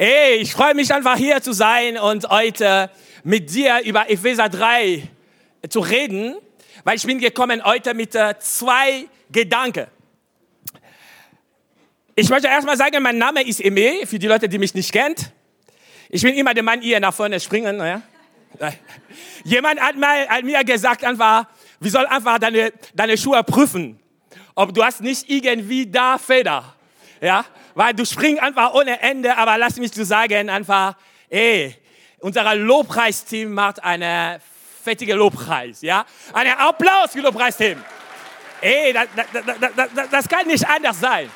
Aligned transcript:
Hey, 0.00 0.36
ich 0.36 0.52
freue 0.52 0.76
mich 0.76 0.94
einfach 0.94 1.16
hier 1.16 1.42
zu 1.42 1.52
sein 1.52 1.98
und 1.98 2.30
heute 2.30 2.88
mit 3.24 3.52
dir 3.52 3.80
über 3.84 4.08
Epheser 4.08 4.48
3 4.48 5.02
zu 5.68 5.80
reden, 5.80 6.36
weil 6.84 6.96
ich 6.96 7.02
bin 7.02 7.18
gekommen 7.18 7.64
heute 7.64 7.94
mit 7.94 8.14
äh, 8.14 8.36
zwei 8.38 9.08
Gedanken. 9.28 9.88
Ich 12.14 12.28
möchte 12.28 12.46
erstmal 12.46 12.76
sagen, 12.76 13.02
mein 13.02 13.18
Name 13.18 13.42
ist 13.42 13.60
Eme, 13.60 14.06
für 14.06 14.20
die 14.20 14.28
Leute, 14.28 14.48
die 14.48 14.58
mich 14.58 14.72
nicht 14.72 14.92
kennt. 14.92 15.32
Ich 16.10 16.22
bin 16.22 16.36
immer 16.36 16.54
der 16.54 16.62
Mann 16.62 16.80
hier 16.80 17.00
nach 17.00 17.12
vorne 17.12 17.40
springen. 17.40 17.80
Ja? 17.80 18.00
Jemand 19.42 19.80
hat, 19.80 19.96
mal, 19.96 20.28
hat 20.28 20.44
mir 20.44 20.62
gesagt 20.62 21.02
einfach, 21.02 21.46
wir 21.80 21.90
sollen 21.90 22.06
einfach 22.06 22.38
deine, 22.38 22.72
deine 22.94 23.18
Schuhe 23.18 23.42
prüfen, 23.42 23.98
ob 24.54 24.72
du 24.72 24.84
hast 24.84 25.00
nicht 25.00 25.28
irgendwie 25.28 25.90
da 25.90 26.18
Feder. 26.18 26.76
Ja, 27.20 27.44
weil 27.78 27.94
du 27.94 28.04
springst 28.04 28.42
einfach 28.42 28.74
ohne 28.74 29.00
Ende, 29.00 29.36
aber 29.36 29.56
lass 29.56 29.76
mich 29.76 29.92
zu 29.92 30.04
sagen 30.04 30.50
einfach, 30.50 30.96
ey, 31.30 31.76
unser 32.18 32.52
Lobpreisteam 32.56 33.54
macht 33.54 33.80
eine 33.84 34.40
fettige 34.82 35.14
Lobpreis, 35.14 35.80
ja? 35.82 36.04
Einen 36.32 36.54
Applaus 36.54 37.12
für 37.12 37.20
Lobpreisteam. 37.20 37.80
Ey, 38.60 38.92
das, 38.92 39.06
das, 39.14 39.86
das, 39.94 40.10
das 40.10 40.28
kann 40.28 40.48
nicht 40.48 40.68
anders 40.68 40.98
sein. 40.98 41.30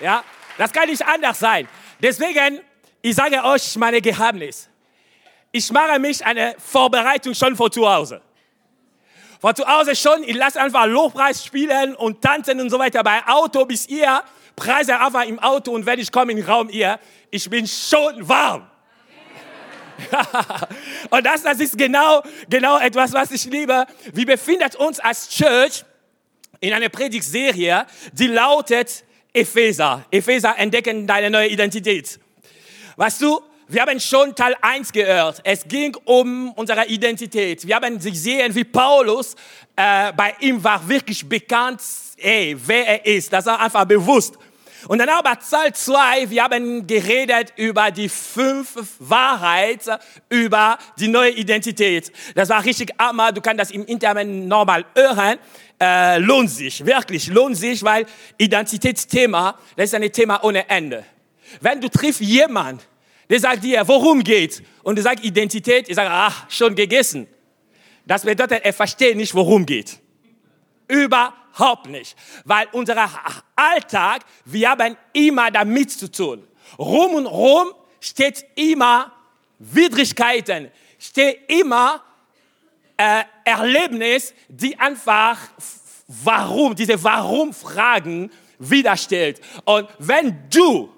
Ja, 0.00 0.24
das 0.58 0.72
kann 0.72 0.88
nicht 0.88 1.06
anders 1.06 1.38
sein. 1.38 1.68
Deswegen, 2.02 2.58
ich 3.00 3.14
sage 3.14 3.44
euch 3.44 3.76
meine 3.76 4.00
Geheimnis. 4.00 4.68
Ich 5.52 5.70
mache 5.70 6.00
mich 6.00 6.26
eine 6.26 6.56
Vorbereitung 6.58 7.34
schon 7.34 7.54
vor 7.54 7.70
zu 7.70 7.88
Hause. 7.88 8.20
Vor 9.40 9.54
zu 9.54 9.64
Hause 9.64 9.94
schon, 9.94 10.24
ich 10.24 10.34
lasse 10.34 10.60
einfach 10.60 10.86
Lobpreis 10.86 11.44
spielen 11.44 11.94
und 11.94 12.20
tanzen 12.20 12.60
und 12.60 12.68
so 12.68 12.80
weiter. 12.80 13.04
Bei 13.04 13.24
Auto 13.28 13.64
bis 13.64 13.86
ihr 13.86 14.24
preise 14.56 14.98
einfach 15.00 15.24
im 15.24 15.38
Auto 15.38 15.72
und 15.72 15.86
wenn 15.86 15.98
ich 15.98 16.10
komme 16.10 16.32
in 16.32 16.38
den 16.38 16.46
Raum 16.46 16.68
ihr, 16.70 16.98
ich 17.30 17.48
bin 17.48 17.66
schon 17.66 18.28
warm. 18.28 18.70
und 21.10 21.24
das, 21.24 21.42
das 21.42 21.60
ist 21.60 21.78
genau, 21.78 22.22
genau 22.48 22.78
etwas, 22.78 23.12
was 23.12 23.30
ich 23.30 23.44
liebe. 23.44 23.86
Wir 24.12 24.26
befinden 24.26 24.68
uns 24.78 24.98
als 25.00 25.28
Church 25.28 25.84
in 26.60 26.72
einer 26.72 26.88
Predigtserie, 26.88 27.86
die 28.12 28.26
lautet 28.26 29.04
Epheser. 29.32 30.04
Epheser 30.10 30.56
entdecken 30.58 31.06
deine 31.06 31.30
neue 31.30 31.48
Identität. 31.48 32.18
Weißt 32.96 33.20
du, 33.20 33.40
wir 33.66 33.82
haben 33.82 33.98
schon 33.98 34.34
Teil 34.34 34.54
1 34.60 34.92
gehört. 34.92 35.40
Es 35.42 35.66
ging 35.66 35.96
um 36.04 36.52
unsere 36.52 36.86
Identität. 36.86 37.66
Wir 37.66 37.76
haben 37.76 37.98
gesehen, 37.98 38.54
wie 38.54 38.64
Paulus, 38.64 39.34
äh, 39.74 40.12
bei 40.12 40.34
ihm 40.40 40.62
war 40.62 40.86
wirklich 40.86 41.26
bekannt, 41.26 41.80
ey, 42.18 42.56
wer 42.66 42.86
er 42.86 43.06
ist. 43.06 43.32
Das 43.32 43.46
war 43.46 43.60
einfach 43.60 43.84
bewusst. 43.84 44.38
Und 44.88 44.98
dann 44.98 45.08
aber 45.08 45.38
Teil 45.38 45.72
2, 45.72 46.30
wir 46.30 46.44
haben 46.44 46.86
geredet 46.86 47.52
über 47.56 47.90
die 47.90 48.08
fünf 48.08 48.76
Wahrheiten 48.98 49.96
über 50.28 50.78
die 50.98 51.08
neue 51.08 51.30
Identität. 51.30 52.12
Das 52.34 52.48
war 52.48 52.64
richtig 52.64 52.92
hammer. 52.98 53.32
Du 53.32 53.40
kannst 53.40 53.60
das 53.60 53.70
im 53.70 53.84
Internet 53.86 54.28
normal 54.28 54.84
hören. 54.94 55.38
Äh, 55.80 56.18
lohnt 56.18 56.50
sich, 56.50 56.84
wirklich 56.84 57.26
lohnt 57.28 57.56
sich, 57.56 57.82
weil 57.82 58.06
Identitätsthema, 58.38 59.58
das 59.76 59.86
ist 59.86 59.94
ein 59.94 60.12
Thema 60.12 60.42
ohne 60.44 60.68
Ende. 60.68 61.04
Wenn 61.60 61.80
du 61.80 61.88
triffst 61.88 62.20
jemanden, 62.20 62.80
der 63.28 63.40
sagt 63.40 63.64
dir, 63.64 63.86
worum 63.86 64.22
geht, 64.22 64.62
und 64.82 64.96
du 64.96 65.02
sagst 65.02 65.24
Identität, 65.24 65.88
ich 65.88 65.94
sage, 65.94 66.10
ach, 66.10 66.48
schon 66.50 66.74
gegessen. 66.74 67.26
Das 68.06 68.22
bedeutet, 68.22 68.64
er 68.64 68.72
versteht 68.72 69.16
nicht, 69.16 69.34
worum 69.34 69.64
geht. 69.64 69.98
Überhaupt 71.54 71.86
nicht. 71.86 72.16
Weil 72.44 72.66
unser 72.72 73.08
Alltag, 73.54 74.24
wir 74.44 74.70
haben 74.70 74.96
immer 75.12 75.50
damit 75.50 75.90
zu 75.92 76.10
tun. 76.10 76.46
Rum 76.78 77.14
und 77.14 77.26
rum 77.26 77.68
steht 78.00 78.44
immer 78.56 79.12
Widrigkeiten, 79.58 80.70
steht 80.98 81.48
immer 81.48 82.02
äh, 82.96 83.24
Erlebnis, 83.44 84.34
die 84.48 84.78
einfach 84.78 85.38
warum, 86.08 86.74
diese 86.74 87.02
Warum-Fragen 87.02 88.30
widerstellt. 88.58 89.40
Und 89.64 89.88
wenn 89.98 90.48
du, 90.50 90.92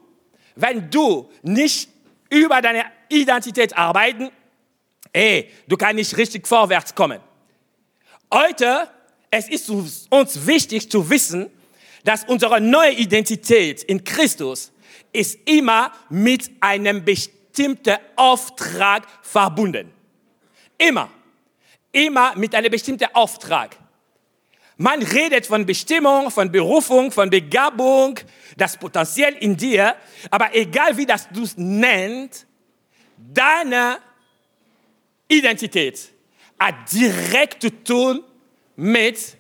wenn 0.55 0.91
du 0.91 1.31
nicht 1.43 1.91
über 2.31 2.61
deine 2.61 2.85
Identität 3.09 3.77
arbeiten, 3.77 4.31
ey, 5.13 5.51
du 5.69 5.77
kannst 5.77 5.97
nicht 5.97 6.17
richtig 6.17 6.47
vorwärts 6.47 6.95
kommen. 6.95 7.21
Heute 8.33 8.91
es 9.31 9.49
ist 9.49 9.69
uns 9.71 10.47
wichtig 10.47 10.91
zu 10.91 11.09
wissen, 11.11 11.51
dass 12.05 12.25
unsere 12.25 12.61
neue 12.61 12.93
Identität 12.93 13.83
in 13.83 14.05
Christus 14.05 14.73
ist 15.13 15.39
immer 15.47 15.93
mit 16.09 16.51
einem 16.61 17.05
bestimmten 17.05 17.97
Auftrag 18.15 19.07
verbunden. 19.23 19.93
Immer. 20.79 21.11
Immer 21.91 22.37
mit 22.37 22.55
einem 22.55 22.71
bestimmten 22.71 23.09
Auftrag. 23.13 23.77
Man 24.77 25.03
redet 25.03 25.47
von 25.47 25.65
Bestimmung, 25.65 26.31
von 26.31 26.53
Berufung, 26.53 27.11
von 27.11 27.31
Begabung, 27.31 28.21
das 28.59 28.77
Potenzial 28.77 29.33
in 29.33 29.57
dir, 29.57 29.97
aber 30.31 30.55
egal 30.55 30.97
wie 30.99 31.07
das 31.07 31.29
du 31.31 31.45
es 31.45 31.57
nennst, 31.57 32.47
deine 33.17 33.99
Identität 35.29 36.13
hat 36.59 36.93
direkt 36.93 37.63
zu 37.63 37.71
tun 37.83 38.23
mit 38.77 39.37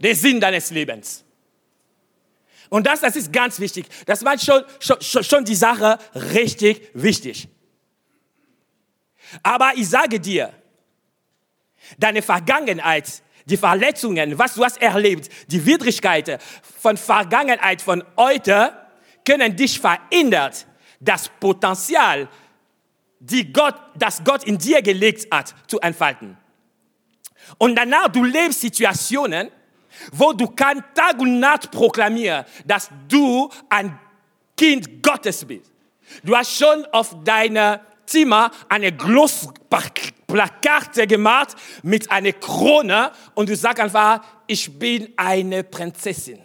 dem 0.00 0.14
Sinn 0.14 0.40
deines 0.40 0.70
Lebens. 0.70 1.24
Und 2.68 2.86
das, 2.86 3.00
das 3.00 3.16
ist 3.16 3.32
ganz 3.32 3.58
wichtig. 3.60 3.86
Das 4.06 4.24
war 4.24 4.38
schon, 4.38 4.62
schon, 4.80 5.24
schon 5.24 5.44
die 5.44 5.54
Sache 5.54 5.98
richtig 6.14 6.90
wichtig. 6.92 7.48
Aber 9.42 9.72
ich 9.74 9.88
sage 9.88 10.20
dir, 10.20 10.52
deine 11.98 12.22
Vergangenheit, 12.22 13.22
die 13.46 13.56
Verletzungen, 13.56 14.38
was 14.38 14.54
du 14.54 14.64
hast 14.64 14.80
erlebt, 14.82 15.30
die 15.48 15.64
Widrigkeiten 15.64 16.38
von 16.80 16.96
Vergangenheit, 16.96 17.80
von 17.80 18.04
heute, 18.16 18.72
können 19.24 19.56
dich 19.56 19.80
verändern. 19.80 20.52
Das 21.00 21.28
Potenzial, 21.28 22.28
die 23.20 23.52
Gott, 23.52 23.76
das 23.96 24.22
Gott 24.24 24.44
in 24.44 24.58
dir 24.58 24.82
gelegt 24.82 25.32
hat, 25.32 25.54
zu 25.68 25.80
entfalten. 25.80 26.36
Und 27.56 27.76
danach, 27.76 28.08
du 28.08 28.24
lebst 28.24 28.60
Situationen, 28.60 29.50
wo 30.12 30.32
du 30.32 30.48
kannst 30.48 30.84
Tag 30.94 31.18
und 31.18 31.40
Nacht 31.40 31.70
proklamieren, 31.70 32.44
dass 32.66 32.90
du 33.08 33.48
ein 33.68 33.98
Kind 34.56 35.02
Gottes 35.02 35.44
bist. 35.44 35.72
Du 36.22 36.36
hast 36.36 36.56
schon 36.56 36.84
auf 36.86 37.16
deiner 37.24 37.80
Zimmer 38.06 38.50
eine 38.68 38.92
große 38.92 39.48
Plakate 40.26 41.06
gemacht 41.06 41.56
mit 41.82 42.10
einer 42.10 42.32
Krone 42.32 43.12
und 43.34 43.48
du 43.48 43.56
sagst 43.56 43.80
einfach, 43.80 44.20
ich 44.46 44.78
bin 44.78 45.12
eine 45.16 45.62
Prinzessin. 45.62 46.40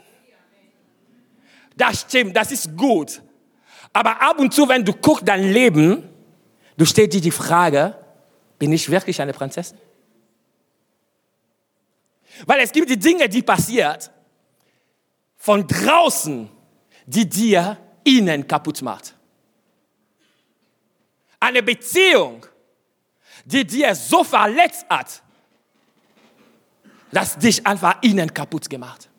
Das 1.75 2.01
stimmt, 2.01 2.35
das 2.35 2.51
ist 2.51 2.75
gut. 2.77 3.21
Aber 3.93 4.21
ab 4.21 4.39
und 4.39 4.53
zu, 4.53 4.67
wenn 4.67 4.83
du 4.83 4.93
guckst 4.93 5.27
dein 5.27 5.51
Leben, 5.51 6.09
du 6.77 6.85
stellst 6.85 7.13
dir 7.13 7.21
die 7.21 7.31
Frage, 7.31 7.95
bin 8.59 8.71
ich 8.73 8.89
wirklich 8.89 9.21
eine 9.21 9.33
Prinzessin? 9.33 9.77
Weil 12.45 12.61
es 12.61 12.71
gibt 12.71 12.89
die 12.89 12.97
Dinge, 12.99 13.29
die 13.29 13.41
passiert 13.41 14.11
von 15.37 15.67
draußen, 15.67 16.49
die 17.05 17.27
dir 17.27 17.77
innen 18.03 18.47
kaputt 18.47 18.81
macht. 18.81 19.15
Eine 21.39 21.61
Beziehung, 21.61 22.45
die 23.45 23.65
dir 23.65 23.93
so 23.93 24.23
verletzt 24.23 24.85
hat, 24.89 25.21
dass 27.11 27.37
dich 27.37 27.65
einfach 27.67 28.01
innen 28.01 28.33
kaputt 28.33 28.69
gemacht. 28.69 29.09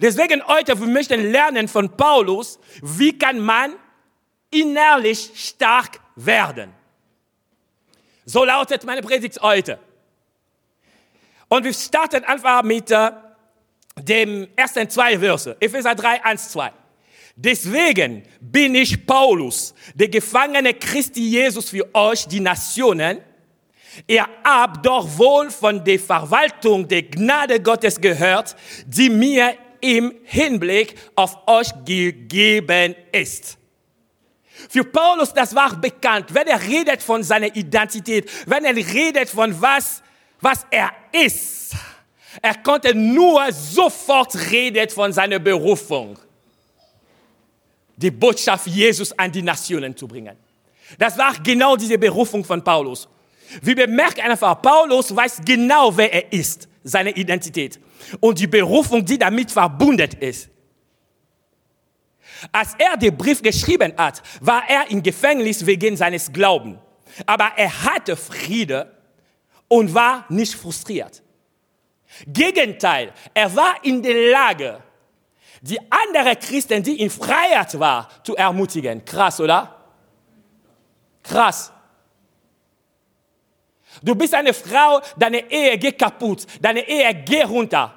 Deswegen 0.00 0.46
heute, 0.46 0.78
wir 0.78 0.86
möchten 0.86 1.30
lernen 1.30 1.68
von 1.68 1.96
Paulus, 1.96 2.58
wie 2.82 3.16
kann 3.16 3.38
man 3.38 3.74
innerlich 4.50 5.30
stark 5.34 6.00
werden. 6.16 6.72
So 8.24 8.44
lautet 8.44 8.84
meine 8.84 9.00
Predigt 9.00 9.40
heute. 9.40 9.78
Und 11.50 11.64
wir 11.64 11.74
starten 11.74 12.22
einfach 12.24 12.62
mit 12.62 12.92
äh, 12.92 13.10
dem 13.98 14.46
ersten 14.54 14.88
zwei 14.88 15.18
Verse. 15.18 15.56
Epheser 15.58 15.96
3, 15.96 16.24
1, 16.24 16.48
2. 16.50 16.72
Deswegen 17.34 18.22
bin 18.40 18.76
ich 18.76 19.04
Paulus, 19.04 19.74
der 19.94 20.08
Gefangene 20.08 20.74
Christi 20.74 21.28
Jesus 21.28 21.70
für 21.70 21.92
euch, 21.92 22.26
die 22.28 22.38
Nationen. 22.38 23.18
Ihr 24.06 24.28
habt 24.44 24.86
doch 24.86 25.18
wohl 25.18 25.50
von 25.50 25.84
der 25.84 25.98
Verwaltung 25.98 26.86
der 26.86 27.02
Gnade 27.02 27.60
Gottes 27.60 28.00
gehört, 28.00 28.54
die 28.86 29.10
mir 29.10 29.54
im 29.80 30.14
Hinblick 30.22 30.94
auf 31.16 31.36
euch 31.48 31.72
gegeben 31.84 32.94
ist. 33.10 33.58
Für 34.68 34.84
Paulus, 34.84 35.34
das 35.34 35.52
war 35.52 35.74
bekannt, 35.74 36.32
wenn 36.32 36.46
er 36.46 36.62
redet 36.62 37.02
von 37.02 37.24
seiner 37.24 37.56
Identität, 37.56 38.30
wenn 38.46 38.64
er 38.64 38.76
redet 38.76 39.30
von 39.30 39.60
was 39.60 40.02
was 40.40 40.66
er 40.70 40.90
ist. 41.12 41.74
Er 42.40 42.54
konnte 42.54 42.94
nur 42.94 43.52
sofort 43.52 44.34
reden 44.50 44.88
von 44.88 45.12
seiner 45.12 45.38
Berufung. 45.38 46.18
die 48.00 48.10
Botschaft 48.10 48.66
Jesus 48.66 49.12
an 49.18 49.30
die 49.30 49.42
Nationen 49.42 49.94
zu 49.94 50.08
bringen. 50.08 50.36
Das 50.98 51.18
war 51.18 51.34
genau 51.42 51.76
diese 51.76 51.98
Berufung 51.98 52.44
von 52.44 52.62
Paulus. 52.64 53.06
Wir 53.60 53.76
bemerken 53.76 54.22
einfach, 54.22 54.60
Paulus 54.62 55.14
weiß 55.14 55.42
genau, 55.44 55.96
wer 55.96 56.12
er 56.12 56.32
ist, 56.32 56.68
seine 56.82 57.10
Identität 57.10 57.78
und 58.20 58.38
die 58.38 58.46
Berufung, 58.46 59.04
die 59.04 59.18
damit 59.18 59.50
verbunden 59.50 60.10
ist. 60.20 60.48
Als 62.50 62.74
er 62.78 62.96
den 62.96 63.16
Brief 63.16 63.42
geschrieben 63.42 63.92
hat, 63.98 64.22
war 64.40 64.62
er 64.66 64.90
im 64.90 65.02
Gefängnis 65.02 65.66
wegen 65.66 65.96
seines 65.96 66.32
Glaubens. 66.32 66.78
Aber 67.26 67.52
er 67.56 67.84
hatte 67.84 68.16
Friede 68.16 68.90
und 69.70 69.94
war 69.94 70.24
nicht 70.28 70.54
frustriert. 70.54 71.22
Gegenteil, 72.26 73.12
er 73.32 73.54
war 73.54 73.76
in 73.84 74.02
der 74.02 74.30
Lage, 74.30 74.82
die 75.60 75.78
anderen 75.88 76.38
Christen, 76.38 76.82
die 76.82 77.00
in 77.00 77.08
Freiheit 77.08 77.78
waren, 77.78 78.06
zu 78.24 78.34
ermutigen. 78.34 79.04
Krass, 79.04 79.40
oder? 79.40 79.76
Krass. 81.22 81.72
Du 84.02 84.14
bist 84.14 84.34
eine 84.34 84.52
Frau, 84.52 85.00
deine 85.16 85.48
Ehe 85.50 85.78
geht 85.78 85.98
kaputt, 85.98 86.46
deine 86.60 86.88
Ehe 86.88 87.14
geht 87.14 87.48
runter. 87.48 87.94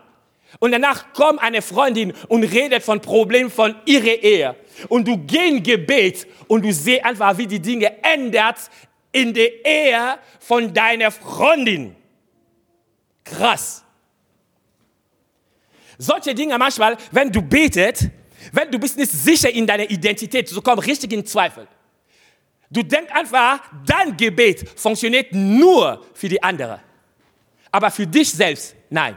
Und 0.59 0.71
danach 0.71 1.11
kommt 1.13 1.41
eine 1.41 1.63
Freundin 1.63 2.13
und 2.27 2.43
redet 2.43 2.83
von 2.83 3.01
Problemen 3.01 3.49
von 3.49 3.75
ihrer 3.85 4.21
Ehe. 4.21 4.55
Und 4.89 5.07
du 5.07 5.17
gehst 5.17 5.43
in 5.43 5.63
Gebet 5.63 6.27
und 6.47 6.63
du 6.63 6.71
siehst 6.71 7.03
einfach, 7.03 7.35
wie 7.37 7.47
die 7.47 7.59
Dinge 7.59 8.03
ändert 8.03 8.69
in 9.13 9.33
der 9.33 9.65
Ehe 9.65 10.19
von 10.39 10.73
deiner 10.73 11.11
Freundin. 11.11 11.95
Krass. 13.23 13.85
Solche 15.97 16.35
Dinge 16.35 16.57
manchmal, 16.57 16.97
wenn 17.11 17.31
du 17.31 17.41
betet, 17.41 18.09
wenn 18.51 18.69
du 18.69 18.77
bist 18.77 18.97
nicht 18.97 19.11
sicher 19.11 19.49
in 19.49 19.65
deiner 19.65 19.89
Identität, 19.89 20.51
du 20.51 20.61
kommst 20.61 20.85
richtig 20.85 21.13
in 21.13 21.25
Zweifel. 21.25 21.67
Du 22.69 22.81
denkst 22.81 23.13
einfach, 23.13 23.61
dein 23.85 24.17
Gebet 24.17 24.67
funktioniert 24.77 25.31
nur 25.31 26.05
für 26.13 26.27
die 26.27 26.41
anderen. 26.41 26.79
Aber 27.71 27.91
für 27.91 28.07
dich 28.07 28.31
selbst, 28.31 28.75
nein. 28.89 29.15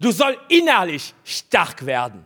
Du 0.00 0.10
sollst 0.10 0.40
innerlich 0.48 1.14
stark 1.22 1.84
werden. 1.84 2.24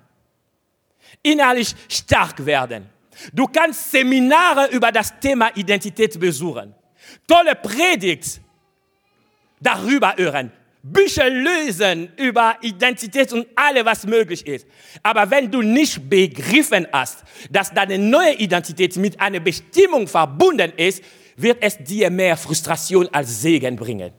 Innerlich 1.22 1.75
stark 1.88 2.44
werden. 2.46 2.88
Du 3.32 3.47
kannst 3.47 3.91
Seminare 3.91 4.69
über 4.70 4.93
das 4.93 5.19
Thema 5.20 5.50
Identität 5.56 6.19
besuchen. 6.19 6.75
Tolle 7.26 7.55
Predigt 7.55 8.41
darüber 9.61 10.15
hören. 10.17 10.53
Bücher 10.82 11.29
lösen 11.29 12.12
über 12.17 12.56
Identität 12.62 13.32
und 13.32 13.47
alles, 13.56 13.85
was 13.85 14.06
möglich 14.06 14.47
ist. 14.47 14.67
Aber 15.03 15.29
wenn 15.31 15.50
du 15.50 15.61
nicht 15.61 16.09
begriffen 16.09 16.87
hast, 16.93 17.25
dass 17.50 17.73
deine 17.73 17.99
neue 17.99 18.35
Identität 18.35 18.97
mit 18.97 19.21
einer 19.21 19.41
Bestimmung 19.41 20.06
verbunden 20.06 20.73
ist, 20.76 21.03
wird 21.37 21.59
es 21.61 21.79
dir 21.79 22.11
mehr 22.11 22.37
Frustration 22.37 23.09
als 23.12 23.43
Segen 23.43 23.76
bringen. 23.76 24.12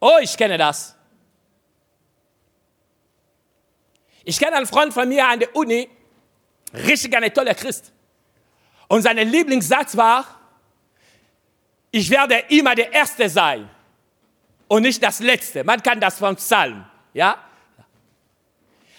Oh, 0.00 0.18
ich 0.20 0.36
kenne 0.36 0.58
das. 0.58 0.94
Ich 4.24 4.38
kenne 4.38 4.56
einen 4.56 4.66
Freund 4.66 4.92
von 4.92 5.08
mir 5.08 5.26
an 5.26 5.38
der 5.38 5.54
Uni, 5.54 5.88
richtig 6.76 7.16
ein 7.16 7.32
toller 7.32 7.54
Christ. 7.54 7.92
Und 8.88 9.02
sein 9.02 9.16
Lieblingssatz 9.16 9.96
war, 9.96 10.24
ich 11.90 12.10
werde 12.10 12.36
immer 12.48 12.74
der 12.74 12.92
Erste 12.92 13.28
sein 13.28 13.68
und 14.68 14.82
nicht 14.82 15.02
das 15.02 15.20
Letzte. 15.20 15.64
Man 15.64 15.82
kann 15.82 16.00
das 16.00 16.18
vom 16.18 16.36
Psalm, 16.36 16.84
ja? 17.14 17.38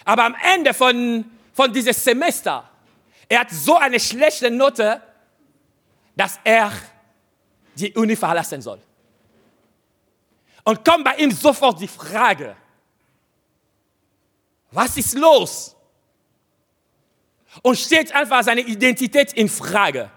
Aber 0.04 0.24
am 0.24 0.36
Ende 0.54 0.72
von, 0.72 1.24
von 1.52 1.72
diesem 1.72 1.92
Semester, 1.92 2.68
er 3.28 3.40
hat 3.40 3.50
so 3.50 3.76
eine 3.76 4.00
schlechte 4.00 4.50
Note, 4.50 5.02
dass 6.16 6.40
er 6.42 6.72
die 7.74 7.92
Uni 7.92 8.16
verlassen 8.16 8.60
soll. 8.60 8.80
Und 10.64 10.84
kommt 10.84 11.04
bei 11.04 11.16
ihm 11.16 11.30
sofort 11.30 11.80
die 11.80 11.88
Frage, 11.88 12.56
was 14.70 14.96
ist 14.96 15.14
los? 15.14 15.76
Und 17.62 17.78
steht 17.78 18.14
einfach 18.14 18.42
seine 18.42 18.60
Identität 18.60 19.32
in 19.32 19.48
Frage. 19.48 20.10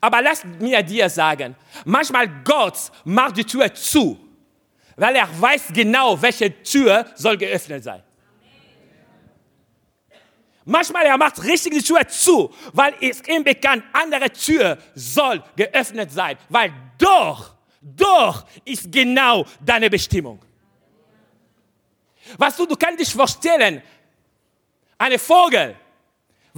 Aber 0.00 0.22
lass 0.22 0.44
mir 0.44 0.82
dir 0.82 1.08
sagen, 1.08 1.56
manchmal 1.84 2.28
Gott 2.44 2.76
macht 3.04 3.36
die 3.36 3.44
Tür 3.44 3.72
zu, 3.74 4.18
weil 4.96 5.16
er 5.16 5.28
weiß 5.40 5.68
genau, 5.72 6.20
welche 6.20 6.62
Tür 6.62 7.06
soll 7.14 7.36
geöffnet 7.36 7.84
sein. 7.84 8.02
Manchmal 10.64 11.06
er 11.06 11.16
macht 11.16 11.42
richtig 11.44 11.72
die 11.72 11.82
Tür 11.82 12.06
zu, 12.06 12.54
weil 12.74 12.94
es 13.00 13.26
ihm 13.26 13.42
bekannt, 13.42 13.82
andere 13.92 14.30
Tür 14.30 14.76
soll 14.94 15.42
geöffnet 15.56 16.12
sein, 16.12 16.36
weil 16.50 16.70
doch, 16.98 17.54
doch 17.80 18.46
ist 18.66 18.92
genau 18.92 19.46
deine 19.64 19.88
Bestimmung. 19.88 20.38
Weißt 22.36 22.58
du, 22.58 22.66
du 22.66 22.76
kannst 22.76 23.00
dich 23.00 23.10
vorstellen, 23.10 23.82
eine 24.98 25.18
Vogel. 25.18 25.74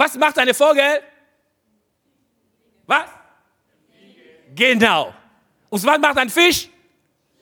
Was 0.01 0.15
macht 0.15 0.39
eine 0.39 0.55
Vogel? 0.55 1.03
Was? 2.87 3.05
Genau. 4.55 5.15
Und 5.69 5.85
was 5.85 5.99
macht 5.99 6.17
ein 6.17 6.31
Fisch? 6.31 6.71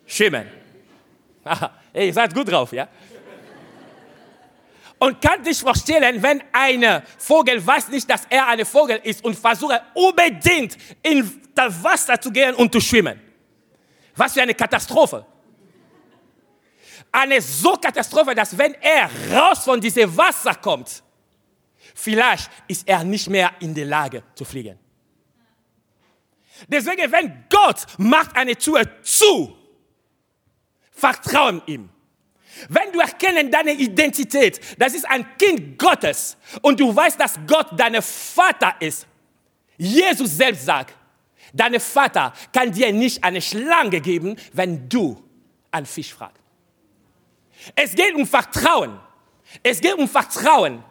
Schimmen. 0.05 0.44
Hey, 1.93 2.06
ihr 2.08 2.12
seid 2.12 2.34
gut 2.34 2.50
drauf, 2.50 2.72
ja? 2.72 2.88
Und 4.99 5.22
kann 5.22 5.40
dich 5.44 5.60
vorstellen, 5.60 6.20
wenn 6.20 6.43
ein 6.50 7.02
Vogel 7.16 7.64
weiß 7.64 7.90
nicht, 7.90 8.10
dass 8.10 8.22
er 8.28 8.49
ein 8.49 8.66
Vogel 8.66 8.99
ist 9.04 9.25
und 9.25 9.38
versucht 9.38 9.81
unbedingt 9.94 10.76
in 11.00 11.40
das 11.54 11.81
Wasser 11.84 12.20
zu 12.20 12.32
gehen 12.32 12.56
und 12.56 12.72
zu 12.72 12.81
schwimmen. 12.81 13.20
Was 14.16 14.32
für 14.32 14.43
eine 14.43 14.54
Katastrophe 14.54 15.25
eine 17.11 17.40
so 17.40 17.72
Katastrophe, 17.76 18.34
dass 18.34 18.58
wenn 18.58 18.75
er 18.75 19.08
raus 19.32 19.64
von 19.64 19.81
diesem 19.81 20.14
Wasser 20.14 20.54
kommt, 20.56 21.02
vielleicht 21.98 22.50
ist 22.68 22.86
er 22.86 23.02
nicht 23.02 23.28
mehr 23.28 23.52
in 23.60 23.74
der 23.74 23.86
Lage 23.86 24.22
zu 24.34 24.44
fliegen. 24.44 24.78
Deswegen, 26.68 27.10
wenn 27.10 27.44
Gott 27.50 27.86
macht 27.98 28.36
eine 28.36 28.56
Tür 28.56 28.84
zu, 29.02 29.56
vertrauen 30.92 31.60
ihm. 31.66 31.88
Wenn 32.68 32.92
du 32.92 33.00
erkennen 33.00 33.50
deine 33.50 33.72
Identität, 33.72 34.60
das 34.78 34.94
ist 34.94 35.08
ein 35.08 35.26
Kind 35.38 35.78
Gottes 35.78 36.36
und 36.62 36.78
du 36.80 36.94
weißt, 36.94 37.18
dass 37.20 37.38
Gott 37.46 37.68
dein 37.76 38.00
Vater 38.02 38.75
ist. 38.80 39.06
Jesus 39.76 40.37
selbst 40.37 40.64
sagt, 40.64 40.94
dein 41.52 41.78
Vater 41.78 42.32
kann 42.52 42.73
dir 42.73 42.92
nicht 42.92 43.23
eine 43.23 43.40
Schlange 43.40 44.00
geben, 44.00 44.37
wenn 44.52 44.88
du 44.88 45.23
einen 45.70 45.87
Fisch 45.87 46.12
fragst. 46.12 46.42
Es 47.75 47.94
geht 47.94 48.14
um 48.14 48.26
Vertrauen. 48.26 49.00
Es 49.62 49.80
geht 49.80 49.94
um 49.94 50.08
Vertrauen. 50.08 50.82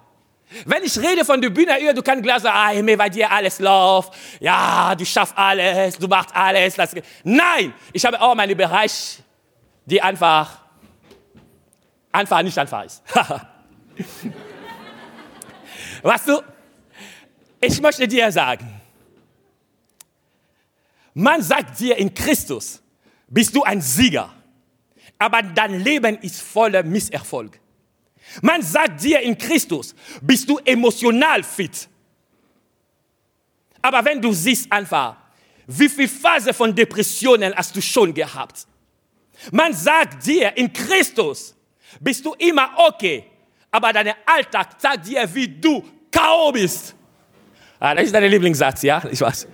Wenn 0.66 0.84
ich 0.84 0.98
rede 0.98 1.25
von 1.25 1.42
der 1.42 1.50
Bühne, 1.50 1.94
du 1.94 2.01
kannst 2.01 2.24
gleich 2.24 2.39
sagen, 2.39 2.58
ah, 2.58 2.70
Himmel, 2.70 2.96
bei 2.98 3.10
dir 3.10 3.30
alles 3.30 3.60
läuft. 3.60 4.13
Ja, 4.39 4.96
du 4.96 5.06
schaffst 5.06 5.38
alles, 5.38 5.98
du 5.98 6.08
machst 6.08 6.34
alles. 6.34 6.75
Das. 6.75 6.96
Nein, 7.24 7.74
ich 7.92 8.06
habe 8.06 8.20
auch 8.22 8.34
meine 8.34 8.56
Bereich, 8.56 9.20
die 9.86 10.01
einfach, 10.01 10.60
einfach 12.12 12.42
nicht 12.42 12.58
einfach 12.58 12.86
ist. 12.86 13.04
weißt 16.01 16.27
du, 16.30 16.42
ich 17.60 17.82
möchte 17.82 18.08
dir 18.08 18.32
sagen, 18.32 18.82
man 21.13 21.42
sagt 21.42 21.80
dir 21.80 21.98
in 21.98 22.13
Christus, 22.13 22.82
bist 23.27 23.54
du 23.56 23.63
ein 23.63 23.82
Sieger 23.82 24.32
aber 25.20 25.42
dein 25.42 25.80
Leben 25.80 26.18
ist 26.20 26.42
voller 26.42 26.84
Misserfolg. 26.84 27.60
Man 28.41 28.62
sagt 28.62 29.03
dir 29.03 29.19
in 29.22 29.38
Christus, 29.38 29.96
bist 30.22 30.50
du 30.50 30.60
emotional 30.60 31.43
fit. 31.43 31.88
Aber 33.81 34.03
wenn 34.03 34.22
du 34.22 34.34
siehst 34.34 34.72
einfach, 34.72 35.15
wie 35.67 35.89
viele 35.89 36.07
Phasen 36.07 36.53
von 36.53 36.74
Depressionen 36.74 37.53
hast 37.55 37.75
du 37.75 37.81
schon 37.81 38.13
gehabt? 38.13 38.67
Man 39.51 39.74
sagt 39.74 40.25
dir 40.25 40.55
in 40.57 40.72
Christus, 40.72 41.55
bist 42.00 42.25
du 42.25 42.34
immer 42.34 42.72
okay. 42.77 43.25
Aber 43.72 43.93
dein 43.93 44.13
Alltag 44.25 44.75
sagt 44.77 45.07
dir, 45.07 45.27
wie 45.34 45.48
du 45.48 45.84
K.O. 46.12 46.51
bist. 46.51 46.96
Ah, 47.79 47.93
das 47.93 48.05
ist 48.05 48.13
dein 48.13 48.24
Lieblingssatz, 48.24 48.81
ja? 48.81 49.03
Ich 49.12 49.22
weiß. 49.22 49.48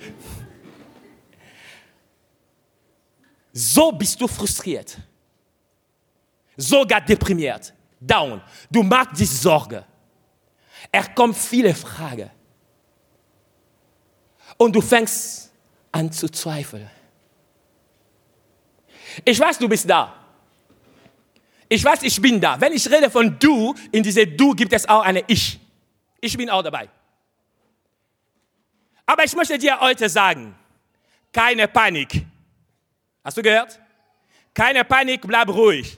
So 3.51 3.91
bist 3.91 4.19
du 4.19 4.27
frustriert 4.27 4.97
sogar 6.57 7.01
deprimiert, 7.01 7.73
down. 8.05 8.41
Du 8.69 8.83
machst 8.83 9.19
dich 9.19 9.29
Sorge. 9.29 9.85
Er 10.91 11.07
kommt 11.09 11.37
viele 11.37 11.73
Fragen. 11.73 12.29
Und 14.57 14.75
du 14.75 14.81
fängst 14.81 15.51
an 15.91 16.11
zu 16.11 16.29
zweifeln. 16.29 16.89
Ich 19.25 19.39
weiß, 19.39 19.57
du 19.59 19.69
bist 19.69 19.89
da. 19.89 20.13
Ich 21.69 21.83
weiß, 21.83 22.03
ich 22.03 22.21
bin 22.21 22.39
da. 22.39 22.59
Wenn 22.59 22.73
ich 22.73 22.89
rede 22.89 23.09
von 23.09 23.37
du, 23.39 23.73
in 23.91 24.03
diese 24.03 24.27
du 24.27 24.53
gibt 24.53 24.73
es 24.73 24.87
auch 24.87 25.01
eine 25.01 25.23
ich. 25.27 25.59
Ich 26.21 26.37
bin 26.37 26.49
auch 26.49 26.61
dabei. 26.61 26.89
Aber 29.05 29.23
ich 29.23 29.35
möchte 29.35 29.57
dir 29.57 29.79
heute 29.79 30.07
sagen, 30.09 30.55
keine 31.31 31.67
Panik. 31.67 32.25
Hast 33.23 33.37
du 33.37 33.41
gehört? 33.41 33.79
Keine 34.53 34.83
Panik, 34.85 35.21
bleib 35.21 35.49
ruhig. 35.49 35.97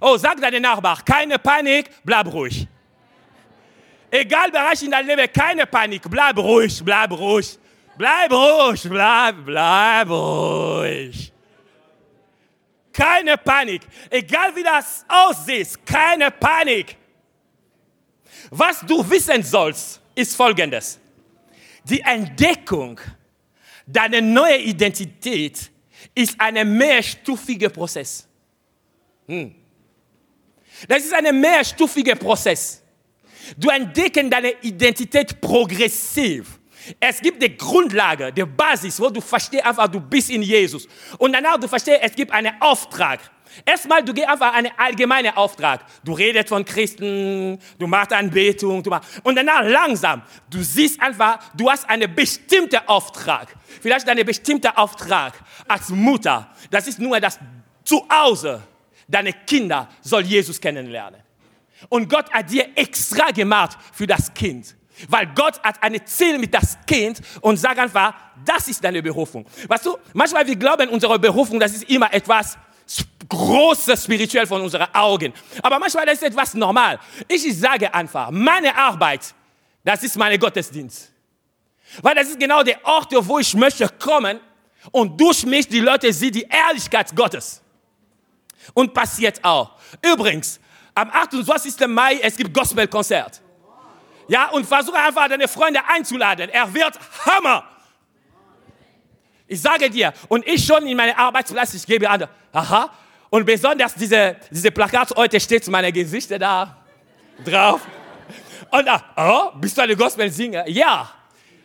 Oh, 0.00 0.16
sag 0.16 0.40
deinem 0.40 0.62
Nachbar, 0.62 1.02
keine 1.04 1.38
Panik, 1.38 1.90
bleib 2.04 2.32
ruhig. 2.32 2.66
Egal 4.10 4.50
Bereich 4.50 4.82
in 4.82 4.90
deinem 4.90 5.06
Leben, 5.08 5.32
keine 5.32 5.66
Panik, 5.66 6.02
bleib 6.08 6.36
ruhig, 6.38 6.82
bleib 6.84 7.12
ruhig. 7.12 7.58
Bleib 7.96 8.32
ruhig, 8.32 8.82
bleib, 8.88 9.44
bleib 9.44 10.08
ruhig. 10.08 11.32
Keine 12.92 13.36
Panik. 13.36 13.82
Egal 14.08 14.56
wie 14.56 14.62
das 14.62 15.04
aussieht, 15.06 15.84
keine 15.84 16.30
Panik. 16.30 16.96
Was 18.50 18.80
du 18.80 19.08
wissen 19.08 19.42
sollst, 19.42 20.00
ist 20.14 20.34
folgendes. 20.34 20.98
Die 21.84 22.00
Entdeckung 22.00 22.98
deiner 23.86 24.20
neuen 24.20 24.60
Identität 24.62 25.70
ist 26.14 26.40
ein 26.40 26.76
mehrstufiger 26.76 27.68
Prozess. 27.68 28.26
Hm. 29.26 29.54
Das 30.88 31.04
ist 31.04 31.14
ein 31.14 31.40
mehrstufiger 31.40 32.14
Prozess. 32.14 32.82
Du 33.56 33.68
entdeckst 33.68 34.22
deine 34.30 34.52
Identität 34.62 35.40
progressiv. 35.40 36.58
Es 36.98 37.20
gibt 37.20 37.42
die 37.42 37.56
Grundlage, 37.56 38.32
die 38.32 38.44
Basis, 38.44 39.00
wo 39.00 39.10
du 39.10 39.20
verstehst 39.20 39.64
einfach, 39.64 39.88
du 39.88 40.00
bist 40.00 40.30
in 40.30 40.42
Jesus. 40.42 40.88
Und 41.18 41.32
danach 41.32 41.58
du 41.58 41.68
verstehst, 41.68 42.00
es 42.02 42.12
gibt 42.12 42.32
einen 42.32 42.52
Auftrag. 42.60 43.20
Erstmal, 43.64 44.02
du 44.02 44.14
gehst 44.14 44.28
einfach 44.28 44.54
einen 44.54 44.70
allgemeinen 44.76 45.34
Auftrag. 45.36 45.84
Du 46.04 46.12
redest 46.12 46.48
von 46.48 46.64
Christen, 46.64 47.58
du 47.78 47.86
machst 47.86 48.12
Anbetung. 48.12 48.82
Du 48.82 48.90
machst, 48.90 49.20
und 49.24 49.34
danach 49.36 49.64
langsam, 49.64 50.22
du 50.48 50.62
siehst 50.62 51.00
einfach, 51.02 51.38
du 51.54 51.70
hast 51.70 51.88
einen 51.88 52.14
bestimmten 52.14 52.80
Auftrag. 52.86 53.48
Vielleicht 53.80 54.08
einen 54.08 54.24
bestimmten 54.24 54.68
Auftrag 54.68 55.34
als 55.66 55.88
Mutter. 55.90 56.50
Das 56.70 56.86
ist 56.86 56.98
nur 56.98 57.18
das 57.20 57.38
Zuhause. 57.84 58.62
Deine 59.10 59.32
Kinder 59.32 59.88
soll 60.00 60.22
Jesus 60.22 60.60
kennenlernen. 60.60 61.20
Und 61.88 62.08
Gott 62.08 62.30
hat 62.30 62.50
dir 62.50 62.68
extra 62.74 63.30
gemacht 63.30 63.78
für 63.92 64.06
das 64.06 64.32
Kind. 64.32 64.76
Weil 65.08 65.26
Gott 65.34 65.62
hat 65.62 65.82
ein 65.82 65.98
Ziel 66.06 66.38
mit 66.38 66.52
das 66.52 66.76
Kind 66.86 67.20
und 67.40 67.56
sagt 67.56 67.78
einfach, 67.78 68.14
das 68.44 68.68
ist 68.68 68.84
deine 68.84 69.02
Berufung. 69.02 69.46
Weißt 69.66 69.86
du, 69.86 69.96
manchmal 70.12 70.46
wir 70.46 70.56
glauben, 70.56 70.88
unsere 70.90 71.18
Berufung, 71.18 71.58
das 71.58 71.72
ist 71.72 71.84
immer 71.84 72.12
etwas 72.12 72.58
Großes 73.28 74.04
spirituell 74.04 74.46
von 74.46 74.60
unseren 74.60 74.92
Augen. 74.92 75.32
Aber 75.62 75.78
manchmal 75.78 76.08
ist 76.08 76.22
etwas 76.22 76.54
normal. 76.54 76.98
Ich 77.28 77.56
sage 77.56 77.92
einfach, 77.94 78.30
meine 78.30 78.76
Arbeit, 78.76 79.34
das 79.84 80.02
ist 80.02 80.16
mein 80.16 80.38
Gottesdienst. 80.38 81.12
Weil 82.02 82.14
das 82.14 82.28
ist 82.28 82.38
genau 82.38 82.62
der 82.62 82.84
Ort, 82.84 83.12
wo 83.12 83.38
ich 83.38 83.54
möchte 83.54 83.88
kommen 83.88 84.40
und 84.90 85.20
durch 85.20 85.46
mich 85.46 85.68
die 85.68 85.80
Leute 85.80 86.12
sehen 86.12 86.32
die 86.32 86.46
Ehrlichkeit 86.48 87.14
Gottes. 87.14 87.62
Und 88.74 88.94
passiert 88.94 89.42
auch. 89.44 89.72
Übrigens, 90.02 90.60
am 90.94 91.10
28. 91.10 91.86
Mai, 91.88 92.20
es 92.22 92.36
gibt 92.36 92.52
Gospelkonzert. 92.52 93.40
Ja, 94.28 94.50
und 94.50 94.66
versuche 94.66 94.96
einfach 94.96 95.28
deine 95.28 95.48
Freunde 95.48 95.80
einzuladen. 95.88 96.50
Er 96.50 96.72
wird 96.72 96.98
Hammer. 97.26 97.64
Ich 99.48 99.60
sage 99.60 99.90
dir, 99.90 100.12
und 100.28 100.46
ich 100.46 100.64
schon 100.64 100.86
in 100.86 100.96
meinem 100.96 101.16
Arbeitsplatz, 101.16 101.74
ich 101.74 101.84
gebe 101.84 102.08
an, 102.08 102.28
aha, 102.52 102.90
und 103.30 103.44
besonders 103.44 103.94
diese, 103.94 104.36
diese 104.50 104.70
Plakat 104.70 105.12
heute 105.16 105.40
steht 105.40 105.66
meine 105.68 105.92
Gesichter 105.92 106.38
da 106.38 106.76
drauf. 107.44 107.80
Und 108.70 108.86
da, 108.86 109.02
oh, 109.16 109.58
bist 109.58 109.76
du 109.76 109.82
eine 109.82 109.96
Gospel-Singer? 109.96 110.68
Ja. 110.68 111.10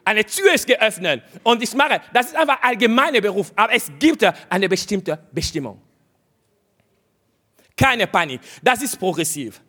Eine 0.04 0.24
Tür 0.24 0.54
ist 0.54 0.68
geöffnet 0.68 1.24
und 1.42 1.64
ich 1.64 1.74
mache, 1.74 2.00
das 2.14 2.28
ist 2.28 2.36
einfach 2.36 2.62
allgemeiner 2.62 3.20
Beruf, 3.22 3.52
aber 3.56 3.74
es 3.74 3.92
gibt 3.98 4.24
eine 4.50 4.70
bestimmte 4.70 5.18
Bestimmung. 5.32 5.82
Keine 7.78 8.08
Panik, 8.08 8.42
das 8.64 8.82
ist 8.82 8.98
progressiv. 8.98 9.62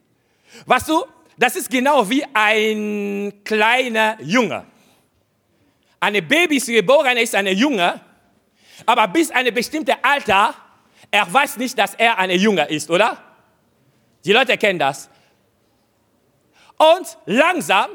Weißt 0.65 0.89
du, 0.89 1.05
das 1.37 1.57
ist 1.57 1.71
genau 1.71 2.09
wie 2.09 2.25
ein 2.33 3.33
kleiner 3.45 4.17
Junge. 4.23 4.65
Ein 6.01 6.27
Baby 6.27 6.57
ist 6.57 6.67
geboren, 6.67 7.17
ist 7.17 7.35
ein 7.35 7.47
Junge, 7.49 8.01
aber 8.85 9.09
bis 9.09 9.31
ein 9.31 9.53
bestimmtes 9.53 9.97
Alter, 10.03 10.55
er 11.11 11.33
weiß 11.33 11.57
nicht, 11.57 11.77
dass 11.79 11.95
er 11.95 12.19
ein 12.19 12.31
Junge 12.31 12.65
ist, 12.69 12.91
oder? 12.91 13.23
Die 14.25 14.33
Leute 14.33 14.57
kennen 14.57 14.79
das. 14.79 15.09
Und 16.79 17.19
langsam, 17.27 17.91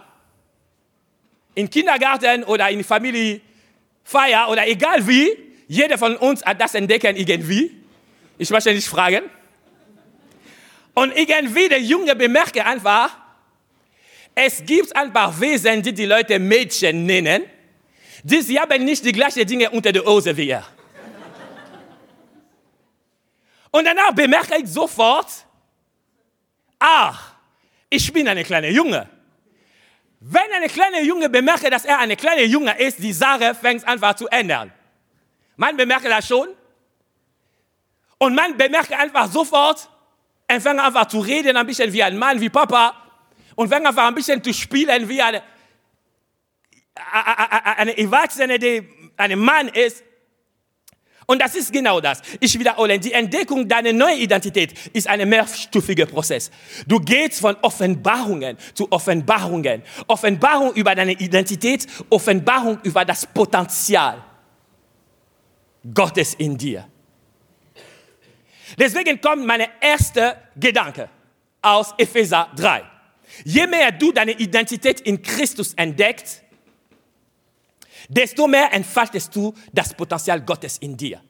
im 1.56 1.70
Kindergarten 1.70 2.44
oder 2.46 2.70
in 2.70 2.84
Familienfeier 2.84 4.50
oder 4.50 4.68
egal 4.68 5.06
wie, 5.08 5.30
jeder 5.68 5.98
von 5.98 6.16
uns 6.18 6.44
hat 6.44 6.60
das 6.60 6.76
entdecken 6.76 7.16
irgendwie. 7.16 7.78
Ich 8.38 8.50
möchte 8.50 8.74
nicht 8.74 8.88
fragen. 8.88 9.24
Und 10.94 11.16
irgendwie 11.16 11.70
der 11.70 11.82
Junge 11.82 12.16
bemerkt 12.16 12.58
einfach, 12.60 13.18
es 14.36 14.64
gibt 14.66 14.96
ein 14.96 15.12
paar 15.12 15.38
Wesen, 15.40 15.82
die 15.82 15.94
die 15.94 16.06
Leute 16.06 16.40
Mädchen 16.40 17.06
nennen, 17.06 17.44
die 18.24 18.42
sie 18.42 18.60
haben 18.60 18.84
nicht 18.86 19.04
die 19.06 19.12
gleichen 19.12 19.46
Dinge 19.46 19.70
unter 19.70 19.92
der 19.92 20.04
Hose 20.04 20.36
wie 20.36 20.50
er. 20.50 20.66
Und 23.72 23.86
danach 23.86 24.12
bemerke 24.14 24.58
ich 24.62 24.68
sofort, 24.68 25.28
ach, 26.78 27.36
ich 27.90 28.12
bin 28.12 28.28
eine 28.28 28.44
kleine 28.44 28.70
Junge. 28.70 29.08
Wenn 30.20 30.52
eine 30.54 30.68
kleine 30.68 31.02
Junge 31.02 31.30
bemerkt, 31.30 31.72
dass 31.72 31.86
er 31.86 32.00
eine 32.00 32.16
kleine 32.16 32.44
Junge 32.44 32.78
ist, 32.80 33.00
die 33.00 33.14
Sache 33.14 33.56
fängt 33.56 33.88
einfach 33.88 34.16
zu 34.16 34.28
ändern. 34.28 34.72
Man 35.56 35.76
bemerkt 35.78 36.06
das 36.06 36.28
schon. 36.28 36.50
Und 38.18 38.36
man 38.36 38.56
bemerkt 38.56 38.92
einfach 38.94 39.32
sofort, 39.32 39.90
er 40.52 40.60
fängt 40.60 40.82
einfach 40.82 41.08
zu 41.08 41.20
reden, 41.20 41.56
ein 41.56 41.66
bisschen 41.66 41.94
wie 41.94 42.04
ein 42.04 42.18
Mann, 42.18 42.42
wie 42.42 42.50
Papa 42.50 42.94
und 43.56 43.70
fängt 43.70 43.86
einfach 43.86 44.08
ein 44.08 44.16
bisschen 44.16 44.44
zu 44.44 44.54
spielen 44.54 45.08
wie 45.08 45.22
eine, 45.22 45.42
eine 47.78 47.98
Erwachsene, 47.98 48.60
die 48.60 48.86
ein 49.16 49.40
Mann 49.40 49.70
ist. 49.70 50.04
Und 51.26 51.42
das 51.42 51.56
ist 51.56 51.72
genau 51.72 52.02
das. 52.02 52.22
Ich 52.42 52.60
wiederhole, 52.60 53.00
die 53.00 53.14
Entdeckung 53.14 53.66
deiner 53.66 53.94
neuen 53.94 54.20
Identität 54.20 54.74
ist 54.90 55.08
ein 55.08 55.30
mehrstufiger 55.30 56.06
Prozess. 56.06 56.52
Du 56.86 57.00
gehst 57.00 57.40
von 57.40 57.56
Offenbarungen 57.62 58.58
zu 58.74 58.92
Offenbarungen. 58.92 59.84
Offenbarung 60.08 60.74
über 60.74 60.94
deine 60.94 61.14
Identität, 61.14 61.88
Offenbarung 62.10 62.80
über 62.84 63.06
das 63.06 63.26
Potenzial 63.26 64.22
Gottes 65.94 66.34
in 66.34 66.58
dir. 66.58 66.86
Deswegen 68.78 69.20
kommt 69.20 69.46
mein 69.46 69.68
erster 69.80 70.42
Gedanke 70.56 71.10
aus 71.62 71.94
Epheser 71.98 72.50
3. 72.56 72.84
Je 73.46 73.68
mehr 73.68 73.92
du 73.92 74.12
deine 74.12 74.32
Identität 74.32 75.02
in 75.02 75.22
Christus 75.22 75.74
entdeckst, 75.74 76.42
desto 78.10 78.48
mehr 78.48 78.74
entfaltest 78.74 79.36
du 79.36 79.54
das 79.72 79.94
Potenzial 79.94 80.42
Gottes 80.42 80.78
in 80.80 80.98
dir. 80.98 81.22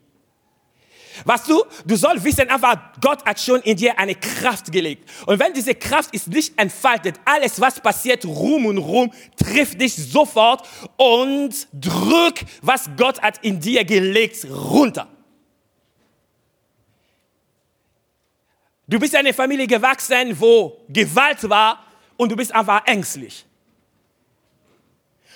Weißt 1.26 1.50
du, 1.50 1.64
du 1.86 1.96
sollst 1.96 2.24
wissen, 2.24 2.50
einfach 2.50 2.94
Gott 3.02 3.26
hat 3.26 3.40
schon 3.40 3.62
in 3.62 3.76
dir 3.76 4.00
eine 4.00 4.16
Kraft 4.16 4.72
gelegt. 4.72 5.08
Und 5.26 5.40
wenn 5.40 5.54
diese 5.54 5.76
Kraft 5.76 6.14
ist 6.14 6.28
nicht 6.28 6.58
entfaltet, 6.58 7.20
alles 7.26 7.60
was 7.60 7.80
passiert 7.80 8.26
rum 8.26 8.66
und 8.66 8.78
rum, 8.78 9.12
trifft 9.38 9.80
dich 9.80 9.94
sofort 9.94 10.68
und 10.98 11.68
drückt, 11.74 12.46
was 12.62 12.90
Gott 12.98 13.22
hat 13.22 13.44
in 13.44 13.60
dir 13.60 13.84
gelegt, 13.84 14.46
runter. 14.50 15.08
Du 18.92 19.00
bist 19.00 19.14
in 19.14 19.20
eine 19.20 19.34
Familie 19.34 19.68
gewachsen, 19.68 20.38
wo 20.38 20.84
Gewalt 20.90 21.50
war 21.50 21.88
und 22.18 22.30
du 22.30 22.36
bist 22.36 22.54
einfach 22.54 22.86
ängstlich. 22.86 23.46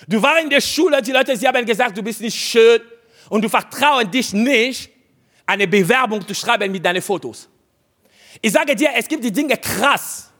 Du 0.06 0.20
warst 0.20 0.44
in 0.44 0.50
der 0.50 0.60
Schule, 0.60 1.00
die 1.00 1.10
Leute, 1.10 1.34
sie 1.34 1.48
haben 1.48 1.64
gesagt, 1.64 1.96
du 1.96 2.02
bist 2.02 2.20
nicht 2.20 2.38
schön 2.38 2.82
und 3.30 3.40
du 3.42 3.48
vertrauen 3.48 4.10
dich 4.10 4.34
nicht, 4.34 4.90
eine 5.46 5.66
Bewerbung 5.66 6.28
zu 6.28 6.34
schreiben 6.34 6.70
mit 6.70 6.84
deinen 6.84 7.00
Fotos. 7.00 7.48
Ich 8.42 8.52
sage 8.52 8.76
dir, 8.76 8.90
es 8.94 9.08
gibt 9.08 9.24
die 9.24 9.32
Dinge 9.32 9.56
krass. 9.56 10.30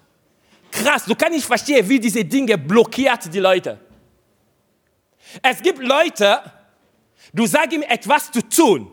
Krass, 0.70 1.06
du 1.06 1.14
kannst 1.14 1.36
nicht 1.36 1.46
verstehen, 1.46 1.88
wie 1.88 1.98
diese 1.98 2.22
Dinge 2.22 2.58
blockiert 2.58 3.32
die 3.32 3.38
Leute. 3.38 3.80
Es 5.42 5.62
gibt 5.62 5.78
Leute, 5.78 6.42
du 7.32 7.46
sagst 7.46 7.72
ihm 7.72 7.82
etwas 7.82 8.30
zu 8.30 8.46
tun. 8.46 8.90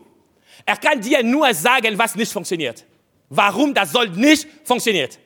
Er 0.64 0.78
kann 0.78 0.98
dir 0.98 1.22
nur 1.22 1.52
sagen, 1.52 1.98
was 1.98 2.14
nicht 2.14 2.32
funktioniert. 2.32 2.86
Warum 3.36 3.74
das 3.74 3.92
soll 3.92 4.08
nicht 4.10 4.46
funktioniert. 4.64 5.18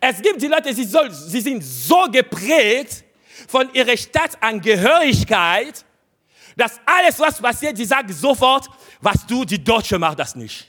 Es 0.00 0.22
gibt 0.22 0.40
die 0.40 0.46
Leute, 0.46 0.72
sie, 0.72 0.84
soll, 0.84 1.10
sie 1.10 1.40
sind 1.40 1.62
so 1.62 2.04
geprägt 2.10 3.04
von 3.48 3.72
ihrer 3.74 3.96
Staatsangehörigkeit, 3.96 5.84
dass 6.56 6.80
alles, 6.86 7.18
was 7.18 7.40
passiert, 7.40 7.76
sie 7.76 7.84
sagen 7.84 8.12
sofort, 8.12 8.68
was 9.00 9.26
du, 9.26 9.44
die 9.44 9.62
Deutsche 9.62 9.98
macht 9.98 10.18
das 10.18 10.36
nicht. 10.36 10.68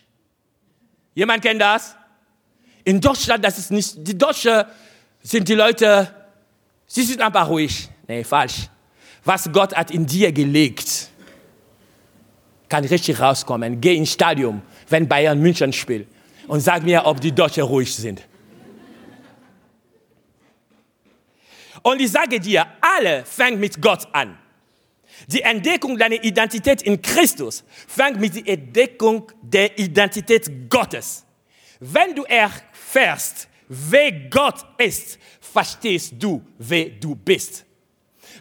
Jemand 1.13 1.43
kennt 1.43 1.61
das? 1.61 1.95
In 2.83 2.99
Deutschland, 2.99 3.43
das 3.43 3.59
ist 3.59 3.71
nicht, 3.71 3.95
die 3.97 4.17
Deutschen 4.17 4.63
sind 5.21 5.47
die 5.47 5.53
Leute, 5.53 6.13
sie 6.87 7.03
sind 7.03 7.21
einfach 7.21 7.47
ruhig. 7.47 7.89
Nee, 8.07 8.23
falsch. 8.23 8.69
Was 9.23 9.51
Gott 9.51 9.75
hat 9.75 9.91
in 9.91 10.05
dir 10.05 10.31
gelegt, 10.31 11.09
kann 12.67 12.85
richtig 12.85 13.19
rauskommen. 13.19 13.79
Geh 13.79 13.95
ins 13.95 14.13
Stadion, 14.13 14.61
wenn 14.91 15.07
Bayern 15.07 15.39
München 15.39 15.73
spielt 15.73 16.07
und 16.47 16.59
sag 16.59 16.83
mir, 16.83 17.05
ob 17.05 17.19
die 17.21 17.31
Deutschen 17.31 17.63
ruhig 17.63 17.93
sind. 17.93 18.21
Und 21.83 21.99
ich 21.99 22.11
sage 22.11 22.39
dir, 22.39 22.65
alle 22.79 23.25
fängt 23.25 23.59
mit 23.59 23.81
Gott 23.81 24.07
an. 24.11 24.37
Die 25.27 25.41
Entdeckung 25.41 25.97
deiner 25.97 26.23
Identität 26.23 26.81
in 26.83 27.01
Christus 27.01 27.63
fängt 27.87 28.19
mit 28.19 28.35
der 28.35 28.53
Entdeckung 28.53 29.31
der 29.41 29.77
Identität 29.77 30.69
Gottes. 30.69 31.25
Wenn 31.79 32.15
du 32.15 32.23
erfährst, 32.23 33.47
wer 33.67 34.11
Gott 34.11 34.65
ist, 34.77 35.17
verstehst 35.39 36.13
du, 36.19 36.41
wer 36.57 36.89
du 36.89 37.15
bist. 37.15 37.65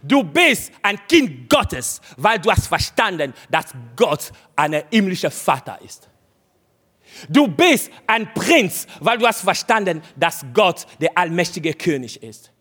Du 0.02 0.23
bist 0.23 0.73
ein 0.83 0.99
Kind 1.07 1.49
Gottes, 1.49 2.00
weil 2.16 2.38
du 2.38 2.50
hast 2.50 2.66
verstanden, 2.66 3.35
dass 3.50 3.66
Gott 3.97 4.33
ein 4.57 4.83
himmlischer 4.90 5.30
Vater 5.30 5.78
ist. 5.85 6.09
Du 7.29 7.49
bist 7.49 7.90
ein 8.07 8.33
Prinz, 8.35 8.87
weil 9.00 9.19
du 9.19 9.26
hast 9.26 9.43
verstanden, 9.43 10.02
dass 10.17 10.45
Gott 10.52 10.87
der 11.00 11.17
allmächtige 11.17 11.75
König 11.75 12.23
ist. 12.23 12.52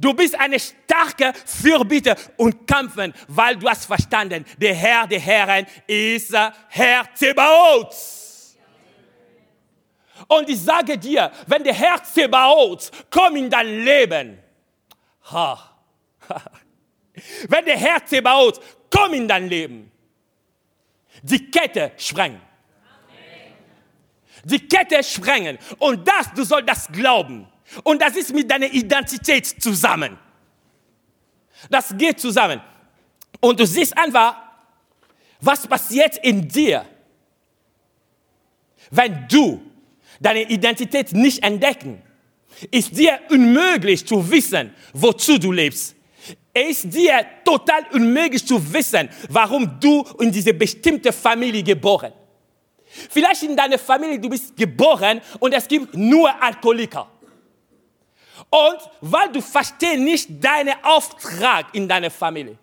Du 0.00 0.12
bist 0.14 0.38
eine 0.38 0.58
starke 0.58 1.32
Fürbitte 1.44 2.16
und 2.36 2.66
Kämpfen, 2.66 3.14
weil 3.28 3.56
du 3.56 3.68
hast 3.68 3.86
verstanden, 3.86 4.44
der 4.58 4.74
Herr 4.74 5.06
der 5.06 5.20
Herren 5.20 5.66
ist 5.86 6.34
Herr 6.68 7.08
Zebaoth. 7.14 7.94
Und 10.28 10.48
ich 10.48 10.60
sage 10.60 10.98
dir, 10.98 11.30
wenn 11.46 11.62
der 11.62 11.74
Herr 11.74 12.02
Zebaoth 12.02 12.90
kommt 13.10 13.36
in 13.36 13.50
dein 13.50 13.84
Leben, 13.84 14.38
ha, 15.30 15.78
wenn 17.48 17.64
der 17.64 17.78
Herr 17.78 18.04
Zebaoth 18.04 18.60
kommt 18.90 19.14
in 19.14 19.28
dein 19.28 19.48
Leben, 19.48 19.92
die 21.22 21.50
Kette 21.50 21.92
sprengen. 21.96 22.40
Die 24.46 24.60
Kette 24.60 25.02
sprengen. 25.02 25.58
Und 25.78 26.06
das, 26.06 26.32
du 26.34 26.44
sollst 26.44 26.68
das 26.68 26.88
glauben. 26.88 27.46
Und 27.82 28.00
das 28.00 28.14
ist 28.16 28.32
mit 28.32 28.48
deiner 28.48 28.72
Identität 28.72 29.46
zusammen. 29.46 30.16
Das 31.68 31.96
geht 31.96 32.20
zusammen. 32.20 32.60
Und 33.40 33.58
du 33.58 33.66
siehst 33.66 33.96
einfach, 33.98 34.36
was 35.40 35.66
passiert 35.66 36.18
in 36.18 36.46
dir, 36.46 36.86
wenn 38.90 39.26
du 39.28 39.60
deine 40.20 40.42
Identität 40.42 41.12
nicht 41.12 41.42
entdecken. 41.42 42.02
Ist 42.70 42.96
dir 42.96 43.18
unmöglich 43.30 44.06
zu 44.06 44.30
wissen, 44.30 44.72
wozu 44.92 45.38
du 45.38 45.52
lebst. 45.52 45.96
Es 46.54 46.84
ist 46.84 46.94
dir 46.94 47.26
total 47.44 47.84
unmöglich 47.92 48.46
zu 48.46 48.72
wissen, 48.72 49.10
warum 49.28 49.78
du 49.78 50.02
in 50.20 50.32
diese 50.32 50.54
bestimmte 50.54 51.12
Familie 51.12 51.62
geboren. 51.62 52.12
Vielleicht 53.10 53.42
in 53.42 53.56
deiner 53.56 53.78
Familie, 53.78 54.18
du 54.18 54.28
bist 54.28 54.56
geboren 54.56 55.20
und 55.38 55.52
es 55.52 55.66
gibt 55.66 55.94
nur 55.94 56.30
Alkoholiker. 56.42 57.10
Und 58.50 58.78
weil 59.00 59.30
du 59.32 59.40
verstehst 59.40 59.98
nicht 59.98 60.44
deinen 60.44 60.74
Auftrag 60.82 61.74
in 61.74 61.88
deiner 61.88 62.10
Familie. 62.10 62.58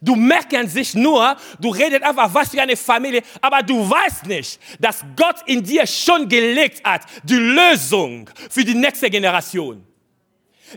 Du 0.00 0.16
merken 0.16 0.68
sich 0.68 0.94
nur, 0.94 1.36
du 1.60 1.70
redest 1.70 2.02
einfach, 2.02 2.32
was 2.32 2.50
für 2.50 2.60
eine 2.60 2.76
Familie, 2.76 3.22
aber 3.40 3.62
du 3.62 3.88
weißt 3.88 4.26
nicht, 4.26 4.58
dass 4.80 5.04
Gott 5.16 5.36
in 5.46 5.62
dir 5.62 5.86
schon 5.86 6.28
gelegt 6.28 6.84
hat, 6.84 7.02
die 7.22 7.36
Lösung 7.36 8.28
für 8.50 8.64
die 8.64 8.74
nächste 8.74 9.08
Generation. 9.08 9.86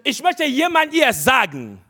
Ich 0.03 0.21
möchte 0.21 0.45
jemand 0.45 0.93
ihr 0.93 1.11
sagen, 1.13 1.81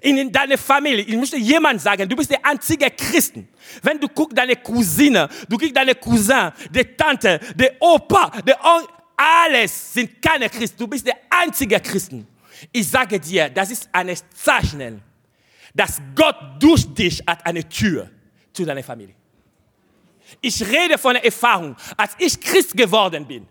in 0.00 0.32
deiner 0.32 0.58
Familie, 0.58 1.04
ich 1.04 1.16
möchte 1.16 1.36
jemand 1.36 1.80
sagen, 1.80 2.08
du 2.08 2.16
bist 2.16 2.30
der 2.30 2.44
einzige 2.44 2.90
Christen. 2.90 3.48
Wenn 3.82 3.98
du 4.00 4.08
guckst, 4.08 4.36
deine 4.36 4.56
Cousine, 4.56 5.28
du 5.48 5.56
guckst 5.56 5.76
deine 5.76 5.94
Cousin, 5.94 6.52
die 6.70 6.84
Tante, 6.96 7.40
der 7.54 7.76
Opa, 7.80 8.30
der 8.42 8.58
Onkel, 8.64 8.94
alles 9.16 9.92
sind 9.92 10.22
keine 10.22 10.48
Christen. 10.48 10.78
Du 10.78 10.86
bist 10.86 11.06
der 11.06 11.16
einzige 11.28 11.80
Christen. 11.80 12.26
Ich 12.70 12.88
sage 12.88 13.18
dir, 13.18 13.48
das 13.48 13.70
ist 13.70 13.88
ein 13.92 14.16
Zeichen, 14.34 15.02
dass 15.74 16.00
Gott 16.14 16.36
durch 16.60 16.86
dich 16.94 17.22
hat 17.26 17.44
eine 17.44 17.68
Tür 17.68 18.10
zu 18.52 18.64
deiner 18.64 18.82
Familie. 18.82 19.14
Ich 20.40 20.60
rede 20.66 20.98
von 20.98 21.14
der 21.14 21.24
Erfahrung, 21.24 21.74
als 21.96 22.12
ich 22.18 22.40
Christ 22.40 22.76
geworden 22.76 23.26
bin. 23.26 23.46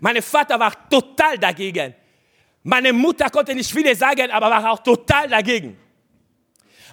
Mein 0.00 0.20
Vater 0.22 0.58
war 0.58 0.88
total 0.88 1.38
dagegen. 1.38 1.94
Meine 2.68 2.92
Mutter 2.92 3.30
konnte 3.30 3.54
nicht 3.54 3.70
viele 3.70 3.94
sagen, 3.94 4.28
aber 4.32 4.50
war 4.50 4.72
auch 4.72 4.80
total 4.80 5.28
dagegen. 5.28 5.78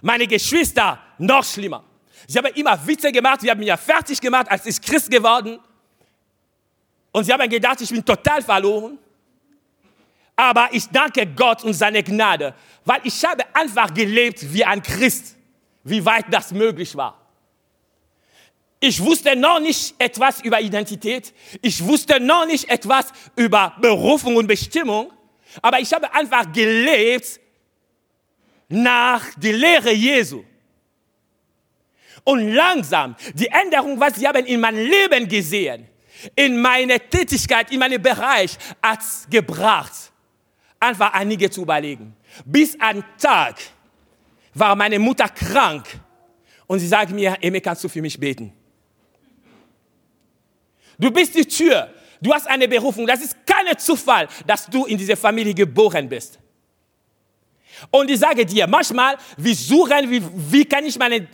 Meine 0.04 0.28
Geschwister 0.28 1.00
noch 1.18 1.44
schlimmer. 1.44 1.84
Sie 2.28 2.38
haben 2.38 2.54
immer 2.54 2.78
Witze 2.86 3.12
gemacht, 3.12 3.42
sie 3.42 3.50
haben 3.50 3.58
mich 3.58 3.70
ja 3.70 3.78
fertig 3.78 4.22
gemacht, 4.22 4.52
als 4.52 4.68
ich 4.68 4.80
Christ 4.80 5.10
geworden. 5.10 5.58
Und 7.12 7.24
sie 7.24 7.34
haben 7.34 7.50
gedacht, 7.50 7.82
ich 7.82 7.90
bin 7.90 8.06
total 8.06 8.44
verloren. 8.44 9.00
Aber 10.36 10.70
ich 10.72 10.88
danke 10.90 11.26
Gott 11.26 11.64
und 11.64 11.74
seine 11.74 12.04
Gnade, 12.04 12.54
weil 12.86 13.02
ich 13.04 13.26
habe 13.26 13.44
einfach 13.56 13.92
gelebt 13.92 14.54
wie 14.54 14.64
ein 14.64 14.80
Christ, 14.80 15.36
wie 15.84 16.06
weit 16.06 16.26
das 16.30 16.52
möglich 16.52 16.96
war. 16.96 17.20
Ich 18.80 19.04
wusste 19.04 19.36
noch 19.36 19.60
nicht 19.60 19.96
etwas 19.98 20.40
über 20.42 20.62
Identität. 20.62 21.34
Ich 21.64 21.84
wusste 21.84 22.20
noch 22.20 22.46
nicht 22.46 22.70
etwas 22.70 23.12
über 23.36 23.76
Berufung 23.82 24.36
und 24.36 24.46
Bestimmung. 24.46 25.12
Aber 25.62 25.80
ich 25.80 25.94
habe 25.94 26.14
einfach 26.14 26.52
gelebt 26.52 27.40
nach 28.70 29.34
der 29.36 29.54
Lehre 29.54 29.92
Jesu. 29.92 30.44
Und 32.24 32.54
langsam, 32.54 33.16
die 33.34 33.48
Änderung, 33.48 34.00
was 34.00 34.16
sie 34.16 34.28
haben 34.28 34.46
in 34.46 34.60
meinem 34.60 34.86
Leben 34.86 35.28
gesehen, 35.28 35.88
in 36.36 36.62
meine 36.62 37.00
Tätigkeit, 37.00 37.72
in 37.72 37.80
meinen 37.80 38.02
Bereich 38.02 38.58
hat 38.82 39.02
gebracht, 39.30 40.12
einfach 40.80 41.14
einige 41.14 41.50
zu 41.50 41.64
überlegen. 41.64 42.16
Bis 42.46 42.80
ein 42.80 43.04
Tag 43.18 43.58
war 44.54 44.76
meine 44.76 45.00
Mutter 45.00 45.28
krank 45.28 45.88
und 46.68 46.80
sie 46.80 46.88
sagte 46.88 47.14
mir, 47.14 47.38
Eme, 47.42 47.60
kannst 47.60 47.84
du 47.84 47.90
für 47.90 48.02
mich 48.02 48.18
beten? 48.20 48.54
Du 50.98 51.12
bist 51.12 51.36
die 51.36 51.46
Tür, 51.46 51.94
du 52.24 52.34
hast 52.34 52.48
eine 52.48 52.68
Berufung. 52.68 53.06
Das 53.06 53.22
ist 53.22 53.36
kein 53.46 53.78
Zufall, 53.78 54.28
dass 54.48 54.66
du 54.68 54.86
in 54.86 54.98
diese 54.98 55.16
Familie 55.16 55.54
geboren 55.54 56.08
bist. 56.08 56.40
Und 57.92 58.10
ich 58.10 58.20
sage 58.20 58.46
dir, 58.46 58.68
manchmal, 58.68 59.18
wir 59.38 59.56
suchen, 59.56 60.10
wie, 60.10 60.22
wie 60.52 60.66
kann 60.66 60.86
ich 60.86 60.98
meine 60.98 61.28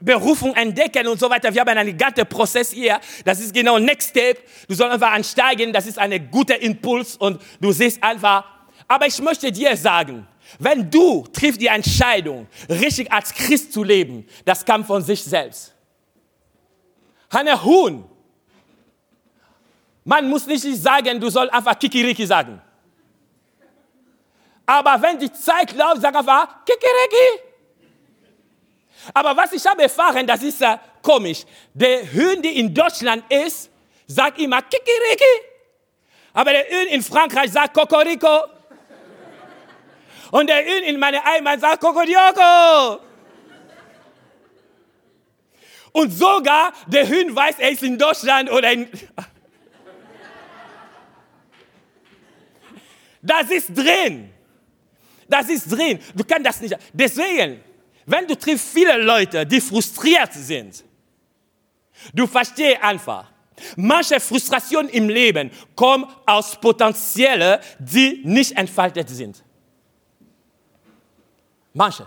Berufung 0.00 0.54
entdecken 0.54 1.06
und 1.08 1.18
so 1.18 1.28
weiter. 1.28 1.52
Wir 1.52 1.60
haben 1.60 1.76
einen 1.76 1.96
ganzen 1.96 2.26
Prozess 2.26 2.70
hier. 2.70 3.00
Das 3.24 3.40
ist 3.40 3.52
genau 3.52 3.78
Next 3.78 4.10
Step. 4.10 4.38
Du 4.68 4.74
sollst 4.74 4.94
einfach 4.94 5.12
ansteigen. 5.12 5.72
Das 5.72 5.86
ist 5.86 5.98
ein 5.98 6.30
guter 6.30 6.60
Impuls 6.60 7.16
und 7.16 7.40
du 7.60 7.72
siehst 7.72 8.02
einfach. 8.02 8.44
Aber 8.86 9.06
ich 9.06 9.20
möchte 9.20 9.50
dir 9.50 9.76
sagen, 9.76 10.26
wenn 10.58 10.90
du 10.90 11.26
triffst 11.32 11.60
die 11.60 11.66
Entscheidung, 11.66 12.46
richtig 12.68 13.10
als 13.12 13.34
Christ 13.34 13.72
zu 13.72 13.82
leben, 13.82 14.26
das 14.44 14.64
kam 14.64 14.84
von 14.84 15.02
sich 15.02 15.22
selbst. 15.22 15.74
Hanne 17.30 17.62
Huhn. 17.62 18.04
Man 20.04 20.28
muss 20.28 20.46
nicht 20.46 20.64
sagen, 20.82 21.20
du 21.20 21.28
sollst 21.28 21.52
einfach 21.52 21.78
Kikiriki 21.78 22.26
sagen. 22.26 22.60
Aber 24.66 25.00
wenn 25.00 25.18
die 25.18 25.32
Zeit 25.32 25.72
läuft, 25.74 26.02
sag 26.02 26.14
einfach 26.14 26.64
Kikiriki. 26.64 27.42
Aber 29.14 29.36
was 29.36 29.52
ich 29.52 29.66
habe 29.66 29.82
erfahren, 29.82 30.26
das 30.26 30.42
ist 30.42 30.60
äh, 30.60 30.76
komisch. 31.02 31.44
Der 31.72 32.12
Hühn, 32.12 32.42
der 32.42 32.52
in 32.52 32.74
Deutschland 32.74 33.24
ist, 33.30 33.70
sagt 34.06 34.38
immer 34.38 34.60
Kikiriki. 34.62 35.48
Aber 36.32 36.52
der 36.52 36.68
Hühn 36.68 36.88
in 36.88 37.02
Frankreich 37.02 37.50
sagt 37.50 37.74
Kokoriko. 37.74 38.44
Und 40.30 40.48
der 40.48 40.64
Hühn 40.64 40.84
in 40.84 40.98
meiner 40.98 41.24
Heimat 41.24 41.60
sagt 41.60 41.80
Kokodioko. 41.80 43.00
Und 45.92 46.10
sogar 46.12 46.72
der 46.86 47.08
Hühn 47.08 47.34
weiß, 47.34 47.58
er 47.58 47.70
ist 47.70 47.82
in 47.82 47.98
Deutschland 47.98 48.50
oder 48.50 48.70
in. 48.72 48.88
Das 53.22 53.50
ist 53.50 53.76
drin. 53.76 54.30
Das 55.28 55.48
ist 55.48 55.70
drin. 55.70 55.98
Du 56.14 56.24
kannst 56.24 56.46
das 56.46 56.60
nicht. 56.60 56.76
Deswegen, 56.92 57.60
wenn 58.06 58.26
du 58.26 58.36
triffst 58.36 58.68
viele 58.68 58.96
Leute, 59.02 59.44
die 59.44 59.60
frustriert 59.60 60.32
sind, 60.32 60.84
du 62.14 62.26
verstehst 62.26 62.82
einfach, 62.82 63.30
manche 63.76 64.18
Frustrationen 64.20 64.90
im 64.90 65.08
Leben 65.08 65.50
kommen 65.74 66.06
aus 66.24 66.58
Potenzialen, 66.58 67.60
die 67.78 68.22
nicht 68.24 68.56
entfaltet 68.56 69.08
sind. 69.08 69.42
Manche. 71.74 72.06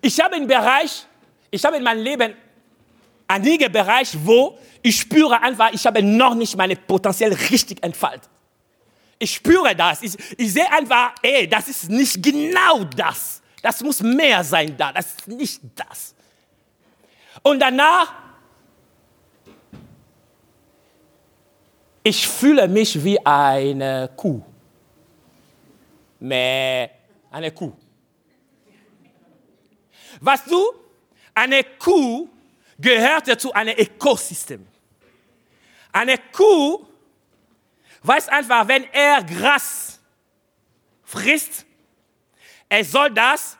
Ich 0.00 0.18
habe 0.20 0.36
im 0.36 0.46
Bereich, 0.46 1.06
ich 1.50 1.64
habe 1.64 1.76
in 1.76 1.82
meinem 1.82 2.02
Leben 2.02 2.34
einige 3.32 3.70
Bereiche, 3.70 4.18
wo 4.24 4.58
ich 4.82 4.98
spüre 5.00 5.40
einfach, 5.40 5.72
ich 5.72 5.86
habe 5.86 6.02
noch 6.02 6.34
nicht 6.34 6.56
meine 6.56 6.76
Potenzial 6.76 7.32
richtig 7.32 7.82
entfaltet. 7.82 8.28
Ich 9.18 9.34
spüre 9.34 9.74
das. 9.76 10.02
Ich, 10.02 10.14
ich 10.36 10.52
sehe 10.52 10.70
einfach, 10.70 11.14
ey, 11.22 11.48
das 11.48 11.68
ist 11.68 11.88
nicht 11.88 12.22
genau 12.22 12.84
das. 12.84 13.40
Das 13.62 13.80
muss 13.80 14.00
mehr 14.02 14.42
sein 14.42 14.76
da. 14.76 14.92
Das 14.92 15.06
ist 15.12 15.28
nicht 15.28 15.60
das. 15.76 16.14
Und 17.42 17.60
danach, 17.60 18.12
ich 22.02 22.26
fühle 22.26 22.66
mich 22.66 23.02
wie 23.04 23.24
eine 23.24 24.10
Kuh. 24.16 24.42
Mäh, 26.18 26.90
eine 27.30 27.52
Kuh. 27.52 27.72
Was 30.20 30.44
du, 30.44 30.60
eine 31.34 31.62
Kuh 31.78 32.28
gehört 32.82 33.40
zu 33.40 33.52
einem 33.52 33.74
Ökosystem. 33.78 34.66
Eine 35.92 36.18
Kuh 36.18 36.84
weiß 38.02 38.28
einfach, 38.28 38.66
wenn 38.66 38.84
er 38.92 39.22
Gras 39.22 40.00
frisst, 41.04 41.64
er 42.68 42.84
soll 42.84 43.10
das 43.10 43.56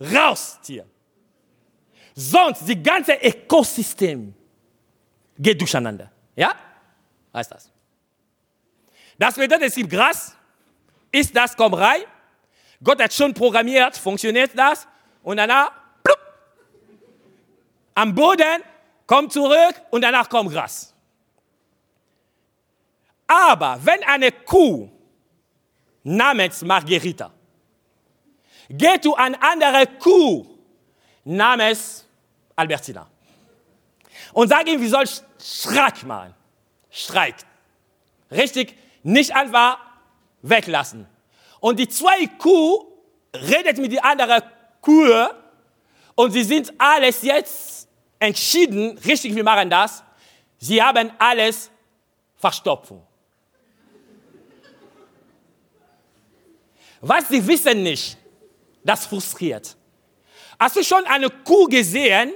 rausziehen. 0.00 0.88
Sonst 2.14 2.66
die 2.66 2.82
ganze 2.82 3.14
Ökosystem 3.14 4.34
geht 5.38 5.60
durcheinander. 5.60 6.10
Ja? 6.34 6.54
Heißt 7.32 7.52
das. 7.52 7.70
Das 9.18 9.34
bedeutet, 9.34 9.68
es 9.68 9.74
gibt 9.74 9.90
Gras, 9.90 10.34
ist 11.12 11.36
das, 11.36 11.56
komm 11.56 11.74
rein. 11.74 12.02
Gott 12.82 13.00
hat 13.02 13.12
schon 13.12 13.34
programmiert, 13.34 13.96
funktioniert 13.96 14.52
das. 14.54 14.88
Und 15.22 15.36
danach, 15.36 15.70
am 18.00 18.14
Boden, 18.14 18.62
kommt 19.06 19.32
zurück 19.32 19.74
und 19.90 20.00
danach 20.00 20.28
kommt 20.28 20.50
Gras. 20.52 20.94
Aber 23.26 23.78
wenn 23.82 24.02
eine 24.04 24.32
Kuh 24.32 24.88
namens 26.02 26.62
Margherita 26.62 27.30
geht 28.70 29.02
zu 29.02 29.14
einer 29.14 29.42
anderen 29.42 29.98
Kuh 29.98 30.46
namens 31.24 32.06
Albertina 32.56 33.06
und 34.32 34.48
sagt 34.48 34.68
ihm, 34.68 34.80
wie 34.80 34.88
soll 34.88 35.04
Streik 35.38 36.02
machen. 36.04 36.34
Streik. 36.90 37.36
Richtig, 38.30 38.76
nicht 39.02 39.34
einfach 39.34 39.78
weglassen. 40.42 41.06
Und 41.60 41.78
die 41.78 41.88
zwei 41.88 42.26
Kuh 42.38 42.86
redet 43.34 43.76
mit 43.78 43.92
der 43.92 44.04
anderen 44.04 44.42
Kuh 44.80 45.28
und 46.14 46.32
sie 46.32 46.44
sind 46.44 46.72
alles 46.78 47.22
jetzt 47.22 47.89
entschieden, 48.20 48.96
richtig, 48.98 49.34
wir 49.34 49.42
machen 49.42 49.68
das. 49.68 50.04
Sie 50.58 50.80
haben 50.80 51.10
alles 51.18 51.70
Verstopfung. 52.36 53.04
Was 57.00 57.28
sie 57.28 57.44
wissen 57.46 57.82
nicht, 57.82 58.18
das 58.84 59.06
frustriert. 59.06 59.74
Hast 60.58 60.76
du 60.76 60.84
schon 60.84 61.04
eine 61.06 61.30
Kuh 61.30 61.64
gesehen, 61.64 62.34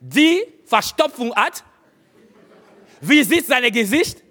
die 0.00 0.46
Verstopfung 0.64 1.34
hat? 1.34 1.64
Wie 3.00 3.22
sieht 3.24 3.46
sein 3.46 3.70
Gesicht? 3.72 4.22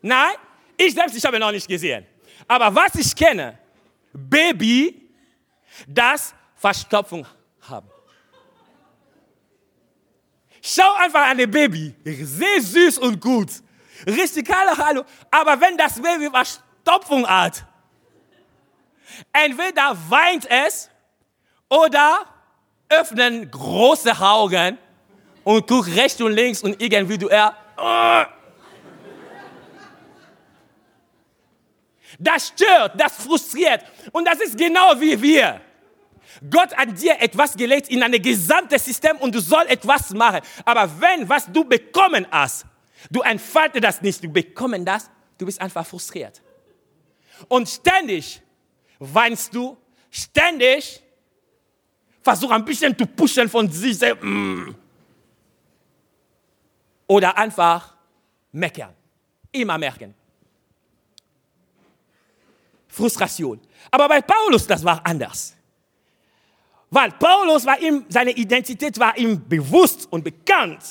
Nein, 0.00 0.36
ich 0.76 0.94
selbst, 0.94 1.16
ich 1.16 1.24
habe 1.24 1.38
noch 1.40 1.50
nicht 1.50 1.66
gesehen. 1.66 2.06
Aber 2.46 2.72
was 2.72 2.94
ich 2.94 3.14
kenne, 3.14 3.58
Baby, 4.12 5.10
das 5.86 6.32
Verstopfung 6.54 7.26
haben. 7.62 7.95
Schau 10.68 10.94
einfach 10.94 11.28
an 11.28 11.38
ein 11.38 11.48
Baby, 11.48 11.94
sehr 12.04 12.60
süß 12.60 12.98
und 12.98 13.20
gut. 13.20 13.50
Richtig, 14.04 14.52
hallo, 14.52 14.76
hallo. 14.76 15.04
Aber 15.30 15.60
wenn 15.60 15.76
das 15.76 15.94
Baby 16.00 16.28
Verstopfung 16.28 17.24
hat, 17.24 17.64
entweder 19.32 19.96
weint 20.08 20.50
es 20.50 20.90
oder 21.68 22.26
öffnen 22.88 23.48
große 23.48 24.12
Augen 24.18 24.76
und 25.44 25.68
guckt 25.68 25.94
rechts 25.94 26.20
und 26.20 26.32
links 26.32 26.62
und 26.62 26.82
irgendwie 26.82 27.18
du 27.18 27.28
er. 27.28 27.56
Oh. 27.76 28.24
Das 32.18 32.48
stört, 32.48 33.00
das 33.00 33.12
frustriert. 33.12 33.84
Und 34.10 34.26
das 34.26 34.40
ist 34.40 34.58
genau 34.58 34.98
wie 34.98 35.22
wir. 35.22 35.60
Gott 36.50 36.76
hat 36.76 37.00
dir 37.00 37.20
etwas 37.20 37.56
gelegt 37.56 37.88
in 37.88 38.02
ein 38.02 38.12
gesamtes 38.22 38.84
System 38.84 39.16
und 39.18 39.34
du 39.34 39.40
sollst 39.40 39.70
etwas 39.70 40.10
machen. 40.10 40.40
Aber 40.64 40.90
wenn, 41.00 41.28
was 41.28 41.50
du 41.50 41.64
bekommen 41.64 42.26
hast, 42.30 42.66
du 43.10 43.20
entfaltest 43.22 43.84
das 43.84 44.02
nicht, 44.02 44.22
du 44.22 44.28
bekommst 44.28 44.86
das, 44.86 45.10
du 45.38 45.46
bist 45.46 45.60
einfach 45.60 45.86
frustriert. 45.86 46.42
Und 47.48 47.68
ständig 47.68 48.42
weinst 48.98 49.54
du, 49.54 49.76
ständig 50.10 51.02
versuch 52.22 52.50
ein 52.50 52.64
bisschen 52.64 52.96
zu 52.96 53.06
pushen 53.06 53.48
von 53.48 53.70
sich 53.70 53.98
selbst. 53.98 54.24
Mm. 54.24 54.74
Oder 57.06 57.36
einfach 57.38 57.94
meckern. 58.52 58.94
Immer 59.52 59.78
merken. 59.78 60.14
Frustration. 62.88 63.60
Aber 63.90 64.08
bei 64.08 64.20
Paulus, 64.22 64.66
das 64.66 64.82
war 64.84 65.00
anders. 65.04 65.55
Weil 66.96 67.12
Paulus 67.12 67.66
war 67.66 67.78
ihm, 67.78 68.06
seine 68.08 68.30
Identität 68.30 68.98
war 68.98 69.18
ihm 69.18 69.46
bewusst 69.46 70.08
und 70.10 70.24
bekannt. 70.24 70.82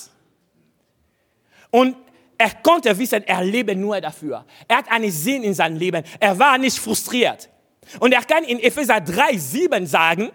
Und 1.72 1.98
er 2.38 2.52
konnte 2.62 2.96
wissen, 2.96 3.24
er 3.24 3.44
lebe 3.44 3.76
nur 3.76 4.00
dafür. 4.00 4.46
Er 4.68 4.78
hat 4.78 4.92
einen 4.92 5.10
Sinn 5.10 5.42
in 5.42 5.56
seinem 5.56 5.78
Leben. 5.78 6.04
Er 6.20 6.38
war 6.38 6.60
nicht 6.60 6.78
frustriert. 6.78 7.50
Und 8.00 8.12
er 8.12 8.22
kann 8.22 8.44
in 8.44 8.60
Epheser 8.60 9.02
3, 9.02 9.36
7 9.36 9.88
sagen, 9.88 10.30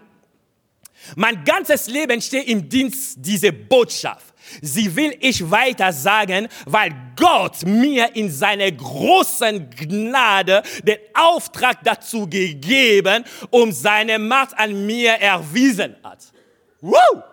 mein 1.15 1.41
ganzes 1.45 1.87
Leben 1.87 2.21
steht 2.21 2.49
im 2.49 2.67
Dienst 2.67 3.15
dieser 3.19 3.53
Botschaft. 3.53 4.30
Sie 4.61 4.95
will 4.95 5.15
ich 5.19 5.49
weiter 5.49 5.93
sagen, 5.93 6.47
weil 6.65 6.93
Gott 7.15 7.65
mir 7.65 8.15
in 8.15 8.29
seiner 8.29 8.71
großen 8.71 9.69
Gnade 9.69 10.63
den 10.83 10.97
Auftrag 11.13 11.83
dazu 11.83 12.27
gegeben 12.27 13.23
und 13.49 13.73
seine 13.73 14.19
Macht 14.19 14.57
an 14.57 14.85
mir 14.85 15.11
erwiesen 15.13 15.95
hat. 16.03 16.31
Wow! 16.81 17.23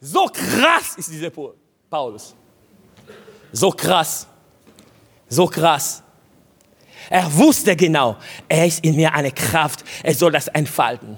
So 0.00 0.26
krass 0.26 0.96
ist 0.96 1.10
dieser 1.10 1.30
Paulus. 1.90 2.34
So 3.52 3.70
krass. 3.70 4.26
So 5.28 5.46
krass. 5.46 6.02
Er 7.10 7.34
wusste 7.36 7.74
genau, 7.74 8.16
er 8.48 8.66
ist 8.66 8.84
in 8.84 8.96
mir 8.96 9.12
eine 9.14 9.32
Kraft, 9.32 9.84
er 10.02 10.14
soll 10.14 10.30
das 10.30 10.48
entfalten. 10.48 11.16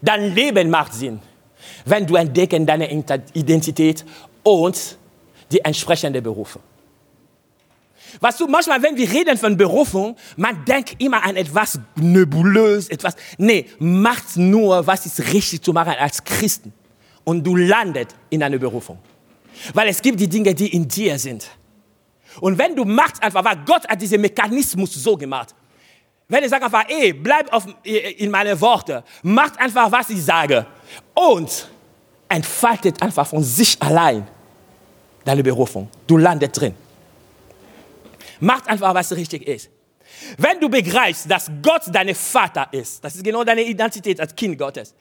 Dein 0.00 0.34
Leben 0.34 0.70
macht 0.70 0.94
Sinn 0.94 1.20
wenn 1.86 2.06
du 2.06 2.16
entdecken 2.16 2.66
deine 2.66 2.92
Identität 3.32 4.04
und 4.42 4.98
die 5.50 5.60
entsprechende 5.60 6.20
Berufe. 6.20 6.60
Was 8.20 8.36
du 8.36 8.46
manchmal, 8.46 8.82
wenn 8.82 8.96
wir 8.96 9.10
reden 9.10 9.36
von 9.36 9.56
Berufung, 9.56 10.16
man 10.36 10.64
denkt 10.64 10.96
immer 10.98 11.24
an 11.24 11.36
etwas 11.36 11.78
nebulös, 11.96 12.88
etwas. 12.88 13.14
Nee, 13.38 13.66
macht 13.78 14.36
nur, 14.36 14.86
was 14.86 15.06
ist 15.06 15.32
richtig 15.32 15.62
zu 15.62 15.72
machen 15.72 15.94
als 15.98 16.22
Christen. 16.22 16.72
Und 17.24 17.44
du 17.44 17.56
landet 17.56 18.14
in 18.30 18.42
einer 18.42 18.58
Berufung. 18.58 18.98
Weil 19.74 19.88
es 19.88 20.00
gibt 20.00 20.20
die 20.20 20.28
Dinge, 20.28 20.54
die 20.54 20.74
in 20.74 20.86
dir 20.86 21.18
sind. 21.18 21.48
Und 22.40 22.58
wenn 22.58 22.76
du 22.76 22.84
machst 22.84 23.22
einfach, 23.22 23.44
weil 23.44 23.58
Gott 23.64 23.88
hat 23.88 24.00
diesen 24.00 24.20
Mechanismus 24.20 24.94
so 24.94 25.16
gemacht. 25.16 25.54
Wenn 26.28 26.42
ich 26.44 26.50
sage 26.50 26.64
einfach, 26.64 26.84
ey, 26.88 27.12
bleib 27.12 27.52
auf, 27.52 27.66
in 27.84 28.30
meine 28.30 28.60
Worte, 28.60 29.04
macht 29.22 29.58
einfach, 29.60 29.90
was 29.90 30.10
ich 30.10 30.22
sage. 30.22 30.66
Und 31.14 31.68
entfaltet 32.28 33.00
einfach 33.02 33.26
von 33.26 33.42
sich 33.42 33.80
allein 33.80 34.26
deine 35.24 35.42
Berufung. 35.42 35.88
Du 36.06 36.16
landest 36.16 36.60
drin. 36.60 36.74
Macht 38.40 38.68
einfach, 38.68 38.94
was 38.94 39.12
richtig 39.12 39.46
ist. 39.46 39.70
Wenn 40.38 40.60
du 40.60 40.68
begreifst, 40.68 41.30
dass 41.30 41.50
Gott 41.62 41.82
dein 41.92 42.14
Vater 42.14 42.68
ist, 42.72 43.02
das 43.02 43.16
ist 43.16 43.24
genau 43.24 43.44
deine 43.44 43.62
Identität 43.62 44.20
als 44.20 44.34
Kind 44.34 44.58
Gottes, 44.58 44.94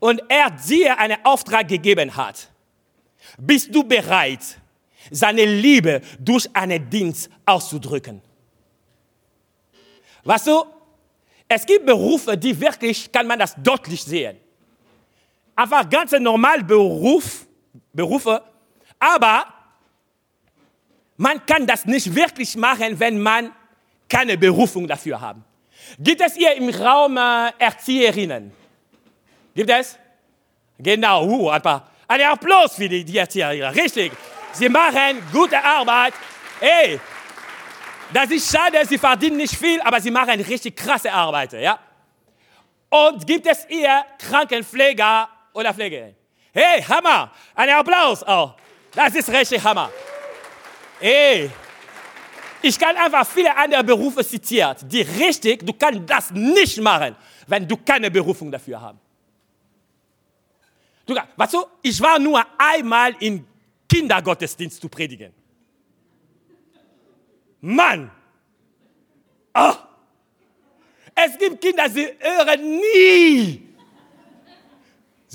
und 0.00 0.22
er 0.28 0.50
dir 0.50 0.98
einen 0.98 1.18
Auftrag 1.24 1.68
gegeben 1.68 2.14
hat, 2.16 2.50
bist 3.38 3.74
du 3.74 3.84
bereit, 3.84 4.40
seine 5.10 5.44
Liebe 5.44 6.00
durch 6.18 6.48
einen 6.52 6.88
Dienst 6.90 7.30
auszudrücken. 7.44 8.20
Weißt 10.24 10.48
du, 10.48 10.64
es 11.48 11.64
gibt 11.64 11.86
Berufe, 11.86 12.36
die 12.36 12.58
wirklich, 12.60 13.12
kann 13.12 13.26
man 13.26 13.38
das 13.38 13.54
deutlich 13.62 14.02
sehen 14.02 14.36
einfach 15.56 15.88
ganz 15.88 16.12
normal 16.12 16.62
Beruf, 16.62 17.46
Berufe, 17.92 18.42
aber 18.98 19.46
man 21.16 21.44
kann 21.46 21.66
das 21.66 21.86
nicht 21.86 22.14
wirklich 22.14 22.54
machen, 22.56 23.00
wenn 23.00 23.18
man 23.18 23.50
keine 24.08 24.36
Berufung 24.36 24.86
dafür 24.86 25.20
hat. 25.20 25.36
Gibt 25.98 26.20
es 26.20 26.34
hier 26.34 26.54
im 26.54 26.68
Raum 26.68 27.16
äh, 27.16 27.50
Erzieherinnen? 27.58 28.52
Gibt 29.54 29.70
es? 29.70 29.98
Genau, 30.78 31.26
uh, 31.26 31.50
ein 31.50 31.62
paar. 31.62 31.88
Ein 32.06 32.22
Applaus 32.22 32.74
für 32.74 32.88
die, 32.88 33.04
die 33.04 33.22
hier. 33.30 33.72
Richtig. 33.74 34.12
Sie 34.52 34.68
machen 34.68 35.22
gute 35.32 35.62
Arbeit. 35.62 36.14
Ey, 36.60 37.00
das 38.12 38.30
ist 38.30 38.50
schade, 38.50 38.78
sie 38.86 38.98
verdienen 38.98 39.38
nicht 39.38 39.56
viel, 39.56 39.80
aber 39.80 40.00
sie 40.00 40.10
machen 40.10 40.40
richtig 40.40 40.76
krasse 40.76 41.12
Arbeit. 41.12 41.54
Ja? 41.54 41.78
Und 42.88 43.26
gibt 43.26 43.46
es 43.46 43.66
hier 43.68 44.04
Krankenpfleger 44.18 45.28
oder 45.56 45.72
Pflegerin? 45.72 46.14
Hey, 46.52 46.82
Hammer! 46.82 47.32
Ein 47.54 47.70
Applaus 47.70 48.22
auch. 48.22 48.54
Das 48.92 49.14
ist 49.14 49.28
richtig 49.30 49.62
Hammer. 49.64 49.90
Ey, 51.00 51.50
ich 52.62 52.78
kann 52.78 52.96
einfach 52.96 53.26
viele 53.26 53.54
andere 53.56 53.84
Berufe 53.84 54.24
zitiert, 54.24 54.78
die 54.90 55.02
richtig, 55.02 55.66
du 55.66 55.72
kannst 55.72 56.02
das 56.06 56.30
nicht 56.30 56.80
machen, 56.80 57.16
wenn 57.46 57.66
du 57.66 57.76
keine 57.76 58.10
Berufung 58.10 58.50
dafür 58.50 58.80
hast. 58.80 58.96
Du, 61.06 61.14
weißt 61.14 61.54
du, 61.54 61.64
ich 61.82 62.00
war 62.00 62.18
nur 62.18 62.44
einmal 62.58 63.14
im 63.20 63.46
Kindergottesdienst 63.88 64.80
zu 64.80 64.88
predigen. 64.88 65.32
Mann! 67.60 68.10
Oh. 69.54 69.74
Es 71.14 71.38
gibt 71.38 71.60
Kinder, 71.60 71.88
sie 71.88 72.08
hören 72.20 72.80
nie 72.80 73.65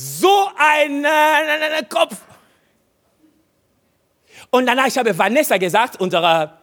so 0.01 0.49
einen, 0.57 1.05
einen 1.05 1.87
Kopf. 1.89 2.15
Und 4.49 4.65
danach 4.65 4.87
ich 4.87 4.97
habe 4.97 5.17
Vanessa 5.17 5.57
gesagt, 5.57 5.99
unsere 5.99 6.53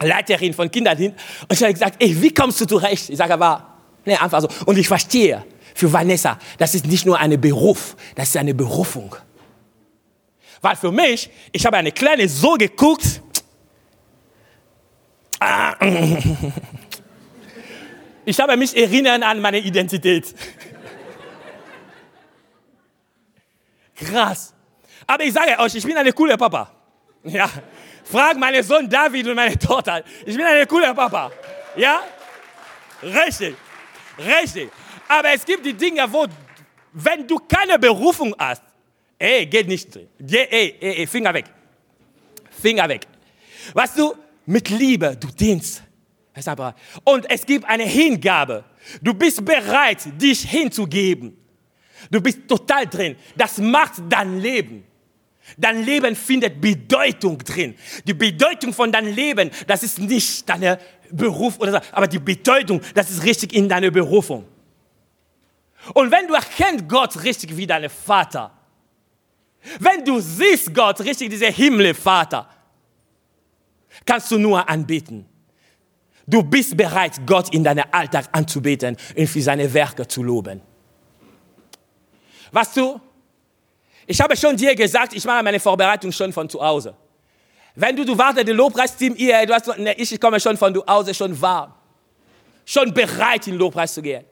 Leiterin 0.00 0.54
von 0.54 0.70
Kinderdienst, 0.70 1.16
und 1.42 1.52
ich 1.52 1.62
habe 1.62 1.72
gesagt, 1.72 2.02
ey, 2.02 2.20
wie 2.20 2.32
kommst 2.32 2.60
du 2.60 2.66
zurecht? 2.66 3.10
Ich 3.10 3.16
sage 3.16 3.34
aber, 3.34 3.76
nee, 4.04 4.16
einfach 4.16 4.40
so. 4.40 4.48
Und 4.66 4.78
ich 4.78 4.88
verstehe, 4.88 5.44
für 5.74 5.92
Vanessa, 5.92 6.38
das 6.58 6.74
ist 6.74 6.86
nicht 6.86 7.06
nur 7.06 7.18
ein 7.18 7.40
Beruf, 7.40 7.96
das 8.14 8.28
ist 8.28 8.36
eine 8.36 8.54
Berufung. 8.54 9.14
Weil 10.60 10.76
für 10.76 10.92
mich, 10.92 11.30
ich 11.50 11.66
habe 11.66 11.76
eine 11.76 11.92
kleine 11.92 12.28
so 12.28 12.54
geguckt, 12.54 13.20
ich 18.24 18.38
habe 18.38 18.56
mich 18.56 18.76
erinnert 18.76 19.24
an 19.24 19.40
meine 19.40 19.58
Identität. 19.58 20.32
Krass. 24.04 24.54
Aber 25.06 25.24
ich 25.24 25.32
sage 25.32 25.58
euch, 25.58 25.74
ich 25.74 25.84
bin 25.84 25.96
eine 25.96 26.12
coole 26.12 26.36
Papa. 26.36 26.70
Ja. 27.24 27.48
Frag 28.04 28.36
meinen 28.36 28.62
Sohn 28.62 28.88
David 28.88 29.28
und 29.28 29.34
meine 29.34 29.58
Tochter. 29.58 30.02
Ich 30.26 30.36
bin 30.36 30.44
eine 30.44 30.66
coole 30.66 30.92
Papa. 30.94 31.30
Ja? 31.76 32.02
Richtig. 33.02 33.54
Richtig. 34.18 34.70
Aber 35.08 35.30
es 35.32 35.44
gibt 35.44 35.64
die 35.64 35.74
Dinge, 35.74 36.10
wo, 36.12 36.26
wenn 36.92 37.26
du 37.26 37.38
keine 37.38 37.78
Berufung 37.78 38.34
hast, 38.38 38.62
ey, 39.18 39.46
geht 39.46 39.68
nicht. 39.68 39.94
Ey, 39.96 40.48
ey, 40.50 40.76
ey, 40.80 41.06
Finger 41.06 41.32
weg. 41.34 41.46
Finger 42.50 42.88
weg. 42.88 43.06
Weißt 43.72 43.98
du, 43.98 44.14
mit 44.46 44.68
Liebe, 44.68 45.16
du 45.16 45.28
dienst. 45.28 45.82
Und 47.04 47.30
es 47.30 47.44
gibt 47.44 47.64
eine 47.66 47.84
Hingabe. 47.84 48.64
Du 49.00 49.12
bist 49.12 49.44
bereit, 49.44 49.98
dich 50.20 50.48
hinzugeben. 50.48 51.36
Du 52.10 52.20
bist 52.20 52.48
total 52.48 52.86
drin. 52.86 53.16
Das 53.36 53.58
macht 53.58 53.94
dein 54.08 54.40
Leben. 54.40 54.84
Dein 55.56 55.84
Leben 55.84 56.14
findet 56.14 56.60
Bedeutung 56.60 57.38
drin. 57.38 57.74
Die 58.06 58.14
Bedeutung 58.14 58.72
von 58.72 58.92
deinem 58.92 59.12
Leben, 59.14 59.50
das 59.66 59.82
ist 59.82 59.98
nicht 59.98 60.48
dein 60.48 60.78
Beruf 61.10 61.58
oder 61.58 61.72
so, 61.72 61.78
aber 61.92 62.06
die 62.06 62.18
Bedeutung, 62.18 62.80
das 62.94 63.10
ist 63.10 63.24
richtig 63.24 63.52
in 63.52 63.68
deiner 63.68 63.90
Berufung. 63.90 64.46
Und 65.94 66.10
wenn 66.10 66.28
du 66.28 66.34
erkennst 66.34 66.88
Gott 66.88 67.22
richtig 67.24 67.56
wie 67.56 67.66
dein 67.66 67.90
Vater, 67.90 68.52
wenn 69.78 70.04
du 70.04 70.20
siehst 70.20 70.72
Gott 70.74 71.00
richtig, 71.00 71.30
dieser 71.30 71.50
Himmel 71.50 71.94
Vater, 71.94 72.48
kannst 74.04 74.30
du 74.30 74.38
nur 74.38 74.68
anbeten. 74.68 75.26
Du 76.26 76.42
bist 76.42 76.76
bereit, 76.76 77.20
Gott 77.26 77.52
in 77.52 77.64
deinem 77.64 77.84
Alltag 77.90 78.28
anzubeten 78.32 78.96
und 79.16 79.26
für 79.26 79.42
seine 79.42 79.72
Werke 79.72 80.06
zu 80.06 80.22
loben. 80.22 80.62
Weißt 82.52 82.76
du, 82.76 83.00
ich 84.06 84.20
habe 84.20 84.36
schon 84.36 84.56
dir 84.56 84.74
gesagt, 84.76 85.14
ich 85.14 85.24
mache 85.24 85.42
meine 85.42 85.58
Vorbereitung 85.58 86.12
schon 86.12 86.32
von 86.32 86.48
zu 86.48 86.60
Hause. 86.60 86.94
Wenn 87.74 87.96
du, 87.96 88.04
du 88.04 88.16
wartest, 88.16 88.46
das 88.46 88.54
Lobpreisteam 88.54 89.14
hier, 89.14 89.46
du 89.46 89.54
hast, 89.54 89.66
ne, 89.78 89.94
ich 89.94 90.20
komme 90.20 90.38
schon 90.38 90.56
von 90.58 90.74
zu 90.74 90.84
Hause 90.86 91.14
schon 91.14 91.40
warm. 91.40 91.72
Schon 92.64 92.92
bereit, 92.92 93.46
in 93.46 93.54
den 93.54 93.58
Lobpreis 93.58 93.94
zu 93.94 94.02
gehen. 94.02 94.24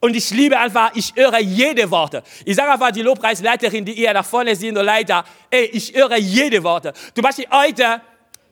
Und 0.00 0.14
ich 0.14 0.30
liebe 0.30 0.58
einfach, 0.58 0.90
ich 0.94 1.14
höre 1.16 1.38
jede 1.38 1.90
Worte. 1.90 2.22
Ich 2.44 2.54
sage 2.54 2.70
einfach 2.70 2.90
die 2.90 3.00
Lobpreisleiterin, 3.00 3.86
die 3.86 3.92
ihr 3.92 4.12
da 4.12 4.22
vorne 4.22 4.54
sind, 4.54 4.74
der 4.74 4.84
Leiter, 4.84 5.24
ey, 5.50 5.64
ich 5.64 5.94
höre 5.94 6.18
jede 6.18 6.62
Worte. 6.62 6.92
Zum 7.14 7.22
Beispiel 7.22 7.46
heute 7.50 8.02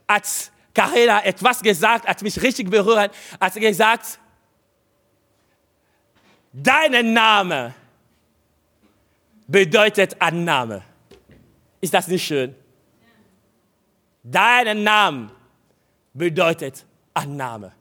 hat 0.09 0.25
Carela 0.73 1.23
etwas 1.23 1.63
gesagt, 1.63 2.09
hat 2.09 2.23
mich 2.23 2.41
richtig 2.43 2.71
berührt, 2.71 3.13
hat 3.39 3.55
gesagt, 3.55 4.19
dein 6.55 7.13
Name 7.13 7.75
bedeutet 9.47 10.21
Annahme. 10.21 10.83
Ist 11.81 11.95
das 11.95 12.09
nicht 12.09 12.27
schön? 12.27 12.55
Dein 14.23 14.83
Name 14.83 15.31
bedeutet 16.13 16.85
Annahme. 17.15 17.73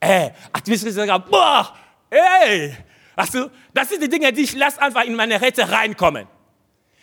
Ey, 0.00 0.32
mich 0.66 0.84
gesagt, 0.84 1.30
boah, 1.30 1.74
Hey, 2.14 2.76
weißt 3.14 3.34
du, 3.34 3.50
das 3.72 3.88
sind 3.88 4.02
die 4.02 4.08
Dinge, 4.08 4.30
die 4.34 4.42
ich 4.42 4.54
lasse 4.54 4.82
einfach 4.82 5.04
in 5.04 5.14
meine 5.14 5.40
Rette 5.40 5.70
reinkommen. 5.70 6.26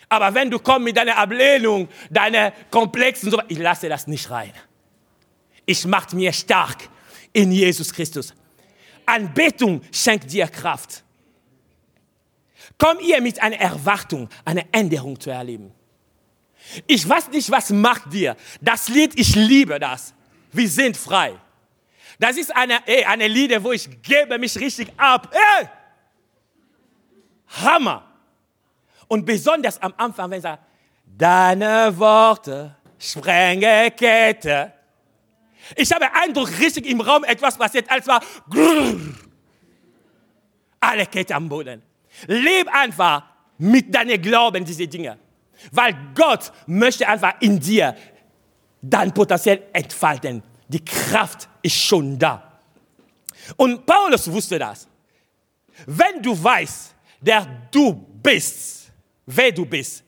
Aber 0.08 0.32
wenn 0.32 0.48
du 0.48 0.60
kommst 0.60 0.84
mit 0.84 0.96
deiner 0.96 1.16
Ablehnung, 1.16 1.88
deiner 2.10 2.52
Komplexen, 2.70 3.28
so, 3.28 3.42
ich 3.48 3.58
lasse 3.58 3.88
das 3.88 4.06
nicht 4.06 4.30
rein. 4.30 4.52
Ich 5.66 5.84
mache 5.84 6.14
mir 6.14 6.32
stark 6.32 6.88
in 7.32 7.50
Jesus 7.50 7.92
Christus. 7.92 8.32
Anbetung 9.04 9.82
schenkt 9.90 10.30
dir 10.30 10.46
Kraft. 10.46 11.02
Komm 12.80 12.98
ihr 13.00 13.20
mit 13.20 13.42
einer 13.42 13.60
Erwartung, 13.60 14.30
eine 14.42 14.64
Änderung 14.72 15.20
zu 15.20 15.28
erleben. 15.28 15.70
Ich 16.86 17.06
weiß 17.06 17.28
nicht, 17.28 17.50
was 17.50 17.68
macht 17.68 18.10
dir. 18.10 18.34
Das 18.58 18.88
Lied, 18.88 19.12
ich 19.20 19.36
liebe 19.36 19.78
das. 19.78 20.14
Wir 20.50 20.68
sind 20.68 20.96
frei. 20.96 21.38
Das 22.18 22.38
ist 22.38 22.56
eine, 22.56 22.86
ey, 22.86 23.04
eine 23.04 23.28
Lieder, 23.28 23.62
wo 23.62 23.72
ich 23.72 24.00
gebe 24.02 24.38
mich 24.38 24.58
richtig 24.58 24.88
ab. 24.96 25.30
Ey! 25.30 25.68
Hammer. 27.62 28.06
Und 29.08 29.26
besonders 29.26 29.80
am 29.82 29.92
Anfang, 29.98 30.30
wenn 30.30 30.38
ich 30.38 30.42
sage, 30.42 30.62
deine 31.04 31.92
Worte 31.98 32.76
sprenge 32.98 33.90
Kette. 33.90 34.72
Ich 35.76 35.92
habe 35.92 36.06
Eindruck, 36.14 36.48
richtig 36.58 36.86
im 36.86 37.02
Raum 37.02 37.24
etwas 37.24 37.58
passiert, 37.58 37.90
als 37.90 38.06
war 38.06 38.22
grrr, 38.48 38.96
alle 40.80 41.04
Kette 41.04 41.34
am 41.34 41.46
Boden. 41.46 41.89
Leb 42.26 42.68
einfach 42.72 43.24
mit 43.58 43.94
deinem 43.94 44.20
Glauben 44.20 44.64
diese 44.64 44.86
Dinge. 44.86 45.18
Weil 45.72 45.94
Gott 46.14 46.52
möchte 46.66 47.06
einfach 47.06 47.34
in 47.40 47.60
dir 47.60 47.94
dein 48.80 49.12
Potenzial 49.12 49.62
entfalten. 49.72 50.42
Die 50.68 50.84
Kraft 50.84 51.48
ist 51.62 51.76
schon 51.76 52.18
da. 52.18 52.60
Und 53.56 53.84
Paulus 53.84 54.30
wusste 54.30 54.58
das. 54.58 54.86
Wenn 55.86 56.22
du 56.22 56.42
weißt, 56.42 56.94
der 57.20 57.46
du 57.70 57.92
bist, 58.22 58.90
wer 59.26 59.52
du 59.52 59.66
bist, 59.66 60.02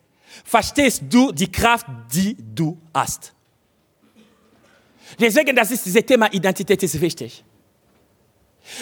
verstehst 0.45 1.03
du 1.09 1.33
die 1.33 1.51
Kraft, 1.51 1.87
die 2.13 2.37
du 2.55 2.79
hast. 2.95 3.33
Deswegen, 5.19 5.55
das 5.55 5.71
ist 5.71 5.85
dieses 5.85 6.05
Thema 6.07 6.33
Identität 6.33 6.83
ist 6.83 7.01
wichtig. 7.01 7.45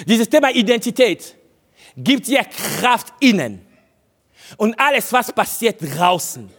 Dieses 0.07 0.29
Thema 0.29 0.51
Identität 0.51 1.37
gibt 1.97 2.27
dir 2.27 2.45
Kraft 2.45 3.13
innen. 3.21 3.67
Und 4.57 4.79
alles, 4.81 5.13
was 5.13 5.33
passiert 5.33 5.81
draußen, 5.81 6.51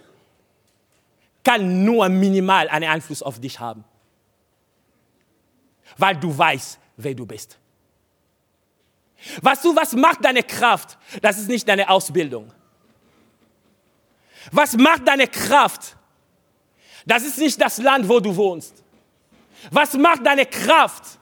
kann 1.43 1.83
nur 1.83 2.07
minimal 2.09 2.69
einen 2.69 2.89
Einfluss 2.89 3.21
auf 3.23 3.39
dich 3.39 3.59
haben 3.59 3.83
weil 5.97 6.15
du 6.15 6.35
weißt, 6.35 6.79
wer 6.97 7.13
du 7.13 7.25
bist. 7.25 7.57
Weißt 9.41 9.63
du, 9.63 9.75
was 9.75 9.93
macht 9.93 10.25
deine 10.25 10.43
Kraft? 10.43 10.97
Das 11.21 11.37
ist 11.37 11.47
nicht 11.47 11.67
deine 11.67 11.89
Ausbildung. 11.89 12.51
Was 14.51 14.75
macht 14.75 15.07
deine 15.07 15.27
Kraft? 15.27 15.95
Das 17.05 17.23
ist 17.23 17.37
nicht 17.37 17.61
das 17.61 17.77
Land, 17.77 18.09
wo 18.09 18.19
du 18.19 18.35
wohnst. 18.35 18.83
Was 19.69 19.93
macht 19.93 20.25
deine 20.25 20.45
Kraft? 20.45 21.19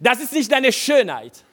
Das 0.00 0.20
ist 0.20 0.32
nicht 0.32 0.50
deine 0.50 0.72
Schönheit. 0.72 1.44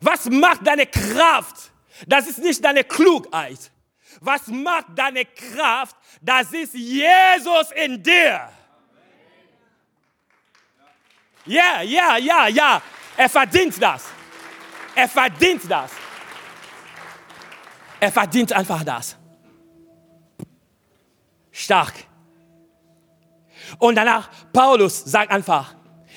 Was 0.00 0.26
macht 0.26 0.66
deine 0.66 0.86
Kraft? 0.86 1.70
Das 2.06 2.26
ist 2.26 2.38
nicht 2.38 2.64
deine 2.64 2.84
Klugheit. 2.84 3.70
Was 4.20 4.46
macht 4.48 4.86
deine 4.94 5.24
Kraft? 5.24 5.96
Das 6.20 6.52
ist 6.52 6.74
Jesus 6.74 7.70
in 7.74 8.02
dir. 8.02 8.48
Ja, 11.46 11.82
ja, 11.82 12.16
ja, 12.16 12.48
ja. 12.48 12.82
Er 13.16 13.28
verdient 13.28 13.80
das. 13.80 14.06
Er 14.94 15.08
verdient 15.08 15.62
das. 15.70 15.92
Er 18.00 18.12
verdient 18.12 18.52
einfach 18.52 18.82
das. 18.84 19.16
Stark. 21.50 21.94
Und 23.78 23.94
danach, 23.94 24.28
Paulus 24.52 25.04
sagt 25.04 25.30
einfach, 25.30 25.74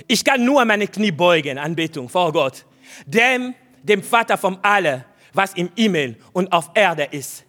ich 0.08 0.24
kann 0.24 0.44
nur 0.44 0.64
meine 0.66 0.88
Knie 0.88 1.12
beugen, 1.12 1.58
Anbetung 1.58 2.10
vor 2.10 2.32
Gott, 2.32 2.66
dem, 3.06 3.56
dem 3.84 4.04
Vater 4.04 4.38
von 4.38 4.58
allem, 4.64 5.04
was 5.34 5.54
im 5.54 5.70
Himmel 5.76 6.18
und 6.34 6.52
auf 6.52 6.72
Erde 6.74 7.04
ist. 7.12 7.46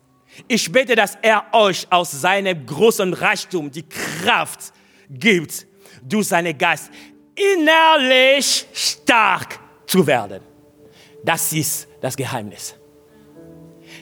Ich 0.47 0.71
bete, 0.71 0.95
dass 0.95 1.19
er 1.23 1.45
euch 1.53 1.87
aus 1.91 2.11
seinem 2.11 2.65
großen 2.65 3.13
Reichtum 3.15 3.71
die 3.71 3.89
Kraft 3.89 4.73
gibt, 5.09 5.67
durch 6.03 6.29
seinen 6.29 6.57
Geist 6.57 6.91
innerlich 7.35 8.67
stark 8.73 9.59
zu 9.87 10.07
werden. 10.07 10.43
Das 11.25 11.53
ist 11.53 11.89
das 12.01 12.17
Geheimnis. 12.17 12.75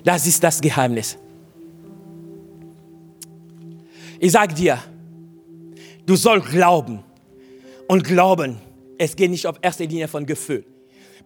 Das 0.05 0.27
ist 0.27 0.43
das 0.43 0.61
Geheimnis. 0.61 1.19
Ich 4.21 4.33
sage 4.33 4.55
dir, 4.55 4.79
du 6.05 6.17
sollst 6.17 6.51
glauben. 6.51 7.05
Und 7.91 8.05
glauben, 8.05 8.61
es 8.99 9.17
geht 9.17 9.31
nicht 9.31 9.47
auf 9.47 9.57
erster 9.63 9.87
Linie 9.87 10.09
von 10.09 10.27
Gefühl. 10.27 10.63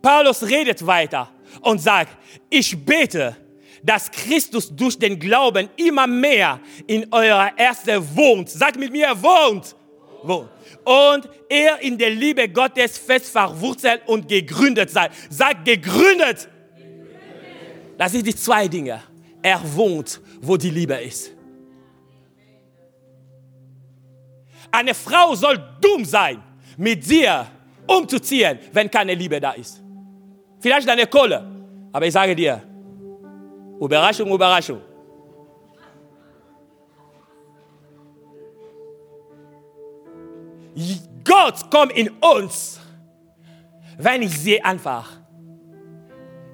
Paulus 0.02 0.42
redet 0.42 0.84
weiter 0.84 1.30
und 1.60 1.80
sagt, 1.80 2.16
ich 2.50 2.76
bete, 2.84 3.36
dass 3.82 4.10
Christus 4.10 4.74
durch 4.74 4.98
den 4.98 5.18
Glauben 5.18 5.68
immer 5.76 6.06
mehr 6.06 6.60
in 6.86 7.06
eurer 7.12 7.56
Erste 7.56 8.00
wohnt. 8.16 8.50
Sagt 8.50 8.78
mit 8.78 8.92
mir, 8.92 9.10
wohnt. 9.22 9.74
wohnt. 10.22 10.50
Und 10.84 11.28
er 11.48 11.80
in 11.80 11.96
der 11.96 12.10
Liebe 12.10 12.48
Gottes 12.48 12.98
fest 12.98 13.26
verwurzelt 13.30 14.02
und 14.06 14.28
gegründet 14.28 14.90
seid. 14.90 15.12
Sagt 15.30 15.64
gegründet. 15.64 16.48
Das 17.98 18.12
sind 18.12 18.26
die 18.26 18.34
zwei 18.34 18.68
Dinge. 18.68 19.02
Er 19.42 19.60
wohnt, 19.74 20.20
wo 20.40 20.56
die 20.56 20.70
Liebe 20.70 20.94
ist. 20.94 21.32
Eine 24.70 24.94
Frau 24.94 25.34
soll 25.34 25.62
dumm 25.80 26.04
sein, 26.04 26.42
mit 26.78 27.08
dir 27.08 27.46
umzuziehen, 27.86 28.58
wenn 28.72 28.90
keine 28.90 29.14
Liebe 29.14 29.38
da 29.38 29.52
ist. 29.52 29.82
Vielleicht 30.62 30.86
deine 30.86 31.08
Kohle, 31.08 31.44
aber 31.92 32.06
ich 32.06 32.12
sage 32.12 32.36
dir, 32.36 32.62
Überraschung, 33.80 34.30
Überraschung. 34.30 34.80
Gott 41.24 41.68
kommt 41.68 41.92
in 41.92 42.10
uns, 42.10 42.80
wenn 43.98 44.22
ich 44.22 44.38
sehe 44.38 44.64
einfach, 44.64 45.10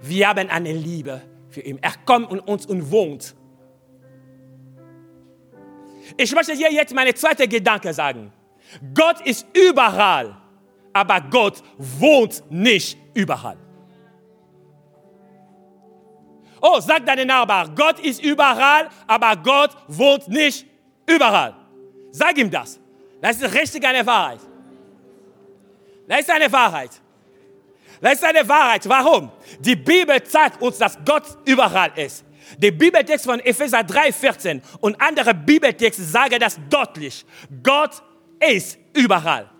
wir 0.01 0.27
haben 0.27 0.49
eine 0.49 0.73
Liebe 0.73 1.21
für 1.51 1.61
ihn. 1.61 1.79
Er 1.83 1.93
kommt 2.07 2.33
in 2.33 2.41
uns 2.41 2.65
und 2.65 2.91
wohnt. 2.91 3.35
Ich 6.17 6.35
möchte 6.35 6.55
hier 6.55 6.73
jetzt 6.73 6.95
meine 6.95 7.13
zweite 7.13 7.47
Gedanke 7.47 7.93
sagen. 7.93 8.33
Gott 8.95 9.21
ist 9.27 9.47
überall, 9.55 10.35
aber 10.95 11.21
Gott 11.21 11.63
wohnt 11.77 12.43
nicht 12.49 12.97
überall. 13.13 13.68
Oh, 16.61 16.81
sag 16.81 17.07
deinem 17.07 17.27
Nachbar, 17.27 17.69
Gott 17.75 18.01
ist 18.01 18.23
überall, 18.23 18.89
aber 19.07 19.37
Gott 19.37 19.71
wohnt 19.87 20.29
nicht 20.29 20.67
überall. 21.07 21.55
Sag 22.11 22.37
ihm 22.39 22.51
das. 22.51 22.81
Das 23.21 23.41
ist 23.41 23.55
richtig 23.55 23.85
eine 23.87 24.05
Wahrheit. 24.07 24.41
Das 26.07 26.21
ist 26.21 26.31
eine 26.31 26.51
Wahrheit. 26.51 26.91
Das 28.01 28.15
ist 28.15 28.25
eine 28.25 28.49
Wahrheit. 28.49 28.89
Warum? 28.89 29.31
Die 29.61 29.77
Bibel 29.77 30.23
zeigt 30.23 30.63
uns, 30.63 30.79
dass 30.79 30.99
Gott 31.05 31.25
überall 31.45 31.93
ist. 31.97 32.25
Der 32.57 32.71
Bibeltext 32.71 33.27
von 33.27 33.41
Epheser 33.41 33.81
3,14 33.81 34.63
und 34.81 34.99
andere 35.01 35.35
Bibeltexte 35.35 36.03
sagen 36.03 36.39
das 36.41 36.59
deutlich. 36.71 37.27
Gott 37.63 38.03
ist 38.41 38.79
überall. 38.95 39.51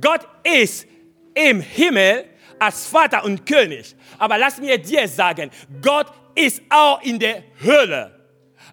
Gott 0.00 0.20
ist 0.44 0.86
im 1.34 1.60
Himmel 1.60 2.26
als 2.58 2.86
Vater 2.86 3.24
und 3.24 3.44
König. 3.46 3.94
Aber 4.18 4.38
lass 4.38 4.58
mir 4.58 4.78
dir 4.78 5.08
sagen, 5.08 5.50
Gott 5.82 6.06
ist 6.38 6.62
auch 6.70 7.02
in 7.02 7.18
der 7.18 7.42
Hölle 7.62 8.14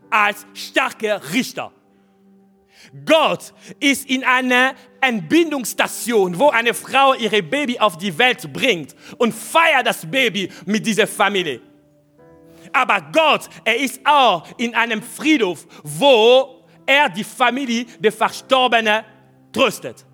als 0.10 0.46
starker 0.54 1.22
Richter. 1.34 1.72
Gott 3.06 3.54
ist 3.80 4.10
in 4.10 4.24
einer 4.24 4.76
Entbindungsstation, 5.02 6.38
wo 6.38 6.50
eine 6.50 6.74
Frau 6.74 7.14
ihre 7.16 7.42
Baby 7.42 7.80
auf 7.80 7.98
die 7.98 8.16
Welt 8.18 8.52
bringt 8.54 8.96
und 9.18 9.34
feiert 9.34 9.88
das 9.88 10.10
Baby 10.10 10.50
mit 10.66 10.86
dieser 10.86 11.08
Familie. 11.08 11.62
Aber 12.72 13.02
Gott, 13.12 13.50
er 13.64 13.78
ist 13.78 14.00
auch 14.06 14.48
in 14.58 14.76
einem 14.76 15.02
Friedhof, 15.02 15.66
wo 15.84 16.66
er 16.86 17.10
die 17.10 17.24
Familie 17.24 17.86
der 18.00 18.12
Verstorbenen 18.12 19.04
tröstet. 19.52 20.06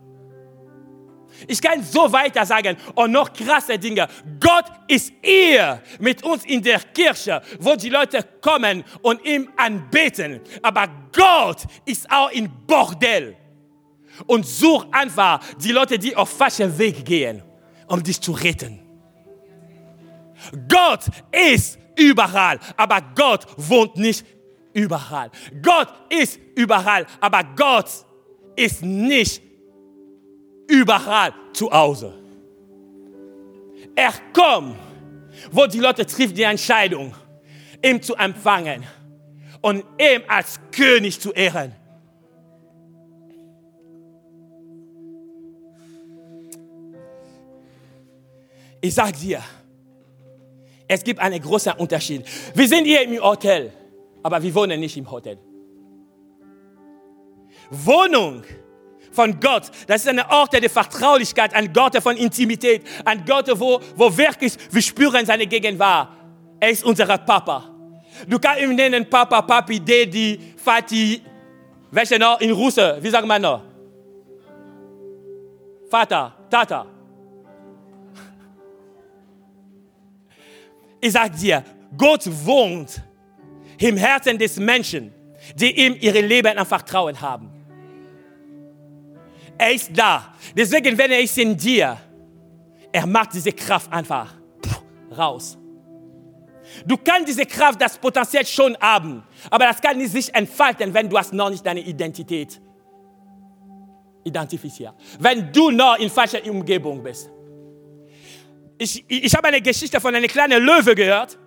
Ich 1.48 1.62
kann 1.62 1.84
so 1.84 2.12
weiter 2.12 2.46
sagen 2.46 2.78
und 2.96 3.12
noch 3.12 3.32
krasse 3.34 3.78
Dinge. 3.78 4.08
Gott 4.40 4.66
ist 4.88 5.12
hier 5.22 5.82
mit 6.00 6.24
uns 6.24 6.46
in 6.46 6.62
der 6.62 6.80
Kirche, 6.80 7.42
wo 7.60 7.76
die 7.76 7.90
Leute 7.90 8.24
kommen 8.42 8.84
und 9.02 9.24
ihm 9.26 9.50
anbeten. 9.58 10.42
Aber 10.62 10.88
Gott 11.14 11.64
ist 11.86 12.10
auch 12.12 12.32
im 12.32 12.50
Bordell 12.68 13.36
und 14.28 14.46
sucht 14.46 14.88
einfach 14.92 15.42
die 15.58 15.72
Leute, 15.72 15.98
die 15.98 16.16
auf 16.16 16.30
falschen 16.30 16.78
Weg 16.78 17.06
gehen, 17.06 17.42
um 17.88 18.02
dich 18.04 18.20
zu 18.20 18.32
retten. 18.34 18.80
Gott 20.68 21.06
ist 21.32 21.78
überall, 21.98 22.60
aber 22.76 23.02
Gott 23.16 23.46
wohnt 23.58 23.96
nicht 23.98 24.26
überall. 24.74 25.30
Gott 25.62 25.90
ist 26.10 26.40
überall, 26.56 27.06
aber 27.20 27.44
Gott 27.56 27.90
ist 28.56 28.82
nicht 28.82 29.42
überall 29.42 29.51
überall 30.72 31.34
zu 31.54 31.70
Hause. 31.70 32.14
Er 33.96 34.14
kommt, 34.34 34.78
wo 35.52 35.66
die 35.66 35.80
Leute 35.80 36.06
trifft 36.06 36.38
die 36.38 36.44
Entscheidung, 36.44 37.14
ihn 37.84 38.02
zu 38.02 38.16
empfangen 38.16 38.84
und 39.62 39.84
ihn 40.00 40.24
als 40.28 40.60
König 40.72 41.20
zu 41.20 41.32
ehren. 41.34 41.76
Ich 48.80 48.96
sage 48.96 49.12
dir, 49.14 49.44
es 50.88 51.04
gibt 51.04 51.20
einen 51.20 51.42
großen 51.42 51.74
Unterschied. 51.74 52.26
Wir 52.56 52.68
sind 52.68 52.86
hier 52.86 53.04
im 53.04 53.22
Hotel, 53.22 53.72
aber 54.24 54.42
wir 54.42 54.56
wohnen 54.56 54.80
nicht 54.80 54.98
im 54.98 55.10
Hotel. 55.10 55.38
Wohnung 57.70 58.44
von 59.12 59.40
Gott. 59.40 59.70
Das 59.88 60.02
ist 60.02 60.08
ein 60.08 60.20
Ort 60.20 60.54
der 60.54 60.70
Vertraulichkeit, 60.70 61.54
ein 61.54 61.72
Gott 61.72 62.02
von 62.02 62.16
Intimität, 62.18 62.84
ein 63.06 63.24
Gott, 63.26 63.48
wo, 63.60 63.80
wo 63.96 64.18
wirklich 64.18 64.54
wir 64.72 64.82
spüren 64.82 65.26
seine 65.26 65.48
Gegenwart. 65.48 66.10
Er 66.60 66.70
ist 66.70 66.84
unser 66.84 67.06
Papa. 67.18 67.66
Du 68.28 68.40
kannst 68.40 68.62
ihn 68.62 68.76
nennen 68.76 69.10
Papa, 69.10 69.42
Papi, 69.42 69.80
Daddy, 69.80 70.54
Vati, 70.64 71.22
welche 71.92 72.20
noch 72.20 72.40
in 72.40 72.52
Russe, 72.52 72.98
wie 73.02 73.10
sagt 73.10 73.26
man 73.28 73.42
noch? 73.42 73.62
Vater, 75.90 76.34
Tata. 76.50 76.86
Ich 81.04 81.14
sag 81.14 81.36
dir, 81.36 81.64
Gott 81.98 82.30
wohnt 82.46 83.02
im 83.80 83.98
Herzen 83.98 84.38
des 84.38 84.58
Menschen, 84.58 85.12
die 85.56 85.86
ihm 85.86 85.98
ihre 86.00 86.22
Leben 86.22 86.56
an 86.56 86.66
Vertrauen 86.66 87.20
haben. 87.20 87.51
Er 89.62 89.74
ist 89.74 89.92
da. 89.94 90.34
Deswegen, 90.58 90.98
wenn 90.98 91.12
er 91.12 91.22
ist 91.22 91.38
in 91.38 91.56
dir, 91.56 91.96
er 92.92 93.06
macht 93.06 93.36
diese 93.36 93.52
Kraft 93.52 93.94
einfach 93.94 94.34
raus. 95.16 95.56
Du 96.84 96.98
kannst 96.98 97.28
diese 97.28 97.46
Kraft, 97.46 97.80
das 97.80 97.96
Potenzial 97.96 98.44
schon 98.44 98.76
haben, 98.80 99.22
aber 99.52 99.66
das 99.66 99.80
kann 99.80 100.00
nicht 100.00 100.12
sich 100.12 100.34
entfalten, 100.34 100.92
wenn 100.92 101.08
du 101.08 101.16
hast 101.16 101.32
noch 101.32 101.52
nicht 101.52 101.64
deine 101.64 101.82
Identität 101.82 102.60
identifiziert. 104.24 104.96
Wenn 105.20 105.54
du 105.54 105.70
noch 105.70 106.00
in 106.00 106.10
falscher 106.10 106.44
Umgebung 106.50 107.04
bist. 107.04 107.30
Ich, 108.80 109.06
ich 109.08 109.36
habe 109.36 109.50
eine 109.50 109.62
Geschichte 109.62 110.02
von 110.02 110.16
einem 110.16 110.28
kleinen 110.28 110.64
Löwe 110.64 110.96
gehört. 110.96 111.38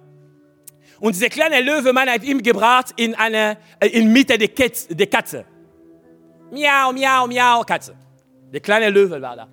Und 1.01 1.17
dieser 1.17 1.31
kleine 1.31 1.61
Löwe, 1.61 1.93
man 1.93 2.09
hat 2.09 2.23
ihn 2.23 2.41
gebracht 2.41 2.95
in 2.97 3.17
eine, 3.17 3.59
äh, 3.81 3.89
in 3.89 4.13
Mitte. 4.13 4.39
Der 4.39 5.07
Katze. 5.09 5.45
Miau, 6.53 6.93
miau, 6.93 7.27
miau, 7.27 7.63
Katze. 7.63 8.04
Der 8.55 8.61
kleine 8.61 8.89
Löwe 8.89 9.21
war 9.21 9.35
da. 9.35 9.49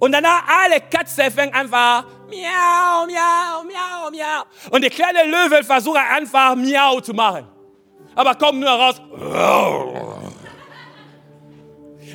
Und 0.00 0.10
danach 0.10 0.42
alle 0.48 0.80
Katzen 0.80 1.30
fangen 1.30 1.54
einfach 1.54 2.04
miau, 2.28 3.06
miau, 3.06 3.62
miau, 3.62 4.10
miau. 4.10 4.42
Und 4.70 4.82
der 4.82 4.90
kleine 4.90 5.22
Löwe 5.30 5.62
versucht 5.62 6.00
einfach 6.10 6.56
miau 6.56 7.00
zu 7.00 7.14
machen. 7.14 7.46
Aber 8.16 8.34
kommt 8.34 8.58
nur 8.58 8.70
raus. 8.70 9.00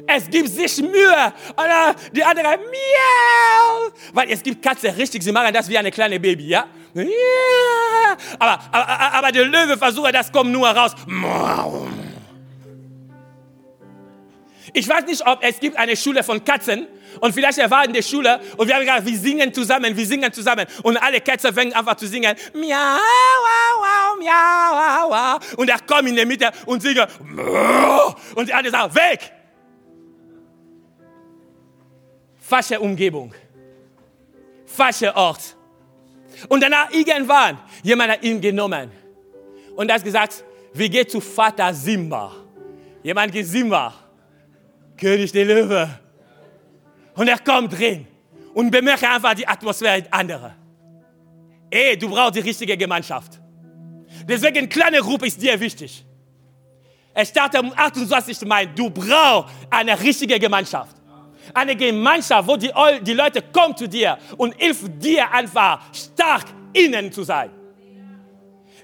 Es 0.05 0.29
gibt 0.29 0.49
sich 0.49 0.81
Mühe. 0.81 1.33
Und 1.55 1.65
die 2.11 2.21
andere 2.21 2.57
miau. 2.57 3.89
Weil 4.11 4.29
es 4.29 4.43
gibt 4.43 4.61
Katzen 4.61 4.93
richtig, 4.93 5.23
sie 5.23 5.31
machen 5.31 5.53
das 5.53 5.69
wie 5.69 5.77
eine 5.77 5.89
kleine 5.89 6.19
Baby, 6.19 6.49
ja? 6.49 6.65
Aber, 8.37 8.59
aber, 8.73 9.13
aber 9.13 9.31
der 9.31 9.45
Löwe 9.45 9.77
versucht, 9.77 10.13
das 10.13 10.29
kommt 10.29 10.51
nur 10.51 10.67
raus. 10.67 10.93
Ich 14.77 14.87
weiß 14.87 15.07
nicht, 15.07 15.25
ob 15.25 15.39
es 15.41 15.59
gibt 15.59 15.75
eine 15.75 15.97
Schule 15.97 16.21
von 16.21 16.45
Katzen 16.45 16.85
und 17.19 17.33
vielleicht 17.33 17.57
er 17.57 17.71
war 17.71 17.83
in 17.83 17.93
der 17.93 18.03
Schule 18.03 18.39
und 18.57 18.67
wir 18.67 18.75
haben 18.75 18.81
gesagt, 18.81 19.07
wir 19.07 19.17
singen 19.17 19.51
zusammen, 19.51 19.97
wir 19.97 20.05
singen 20.05 20.31
zusammen 20.31 20.67
und 20.83 20.97
alle 20.97 21.19
Katzen 21.19 21.51
fangen 21.51 21.73
einfach 21.73 21.95
zu 21.95 22.05
singen. 22.07 22.35
Miau, 22.53 22.67
miau, 24.19 24.29
wow, 24.29 25.09
wow. 25.09 25.57
Und 25.57 25.67
er 25.67 25.79
kommt 25.79 26.07
in 26.09 26.15
der 26.15 26.27
Mitte 26.27 26.51
und 26.67 26.83
singt 26.83 26.99
und 28.35 28.53
anderen 28.53 28.71
sagen, 28.71 28.93
weg! 28.93 29.31
Falsche 32.39 32.79
Umgebung. 32.79 33.33
Falscher 34.67 35.15
Ort. 35.15 35.57
Und 36.49 36.61
danach 36.61 36.91
irgendwann, 36.91 37.57
jemand 37.81 38.11
hat 38.11 38.23
ihn 38.23 38.39
genommen 38.39 38.91
und 39.75 39.91
hat 39.91 40.03
gesagt, 40.03 40.43
wir 40.71 40.87
gehen 40.87 41.09
zu 41.09 41.19
Vater 41.19 41.73
Simba. 41.73 42.31
Jemand 43.01 43.31
geht 43.31 43.47
Simba, 43.47 44.06
König 44.97 45.31
der 45.31 45.45
Löwe. 45.45 45.89
Und 47.15 47.27
er 47.27 47.39
kommt 47.39 47.77
drin 47.77 48.07
und 48.53 48.71
bemerkt 48.71 49.03
einfach 49.03 49.33
die 49.33 49.47
Atmosphäre 49.47 50.03
andere. 50.11 50.55
Ey, 51.69 51.97
du 51.97 52.09
brauchst 52.09 52.35
die 52.35 52.39
richtige 52.39 52.77
Gemeinschaft. 52.77 53.39
Deswegen, 54.27 54.67
kleine 54.69 54.99
Gruppe 54.99 55.27
ist 55.27 55.41
dir 55.41 55.59
wichtig. 55.59 56.05
Es 57.13 57.29
startet 57.29 57.61
um 57.61 57.73
28. 57.75 58.41
Mai. 58.45 58.67
Du 58.67 58.89
brauchst 58.89 59.53
eine 59.69 59.99
richtige 59.99 60.39
Gemeinschaft. 60.39 60.95
Eine 61.53 61.75
Gemeinschaft, 61.75 62.47
wo 62.47 62.57
die, 62.57 62.71
die 63.01 63.13
Leute 63.13 63.41
kommen 63.41 63.75
zu 63.75 63.87
dir 63.87 64.17
und 64.37 64.55
hilft 64.55 65.03
dir 65.03 65.31
einfach 65.31 65.81
stark 65.93 66.45
innen 66.73 67.11
zu 67.11 67.23
sein. 67.23 67.49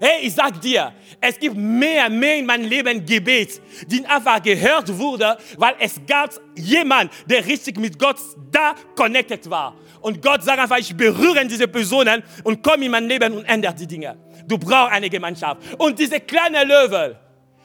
Hey, 0.06 0.28
ich 0.28 0.34
sag 0.34 0.60
dir, 0.60 0.92
es 1.22 1.40
gibt 1.40 1.56
mehr, 1.56 2.10
mehr 2.10 2.36
in 2.36 2.46
meinem 2.46 2.68
Leben 2.68 3.06
Gebet, 3.06 3.62
die 3.88 4.06
einfach 4.06 4.44
gehört 4.44 4.90
wurde, 5.00 5.38
weil 5.58 5.76
es 5.80 5.96
gab 6.06 6.30
jemand, 6.58 7.10
der 7.26 7.46
richtig 7.46 7.80
mit 7.80 7.98
Gott 7.98 8.18
da 8.52 8.76
connected 8.98 9.50
war. 9.50 9.78
Und 10.02 10.22
Gott 10.22 10.44
sagt 10.44 10.60
einfach, 10.60 10.78
ich 10.78 10.94
berühre 10.94 11.48
diese 11.48 11.70
Personen 11.70 12.22
und 12.44 12.62
komme 12.62 12.84
in 12.84 12.92
mein 12.92 13.08
Leben 13.08 13.32
und 13.32 13.46
ändert 13.46 13.80
die 13.80 13.88
Dinge. 13.88 14.18
Du 14.46 14.58
brauchst 14.58 14.92
eine 14.92 15.10
Gemeinschaft. 15.10 15.62
Und 15.78 15.98
diese 15.98 16.20
kleine 16.20 16.66
Löwe, 16.66 17.18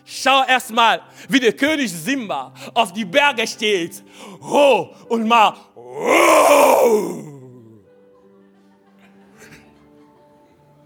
schau 0.05 0.45
erstmal, 0.45 1.03
wie 1.29 1.41
der 1.41 1.55
König 1.55 1.93
Simba 1.93 2.55
auf 2.73 2.93
die 2.93 3.05
Berge 3.05 3.49
steht. 3.49 4.05
Oh, 4.41 4.91
und 5.09 5.27
mal, 5.27 5.55
oh. 5.75 7.25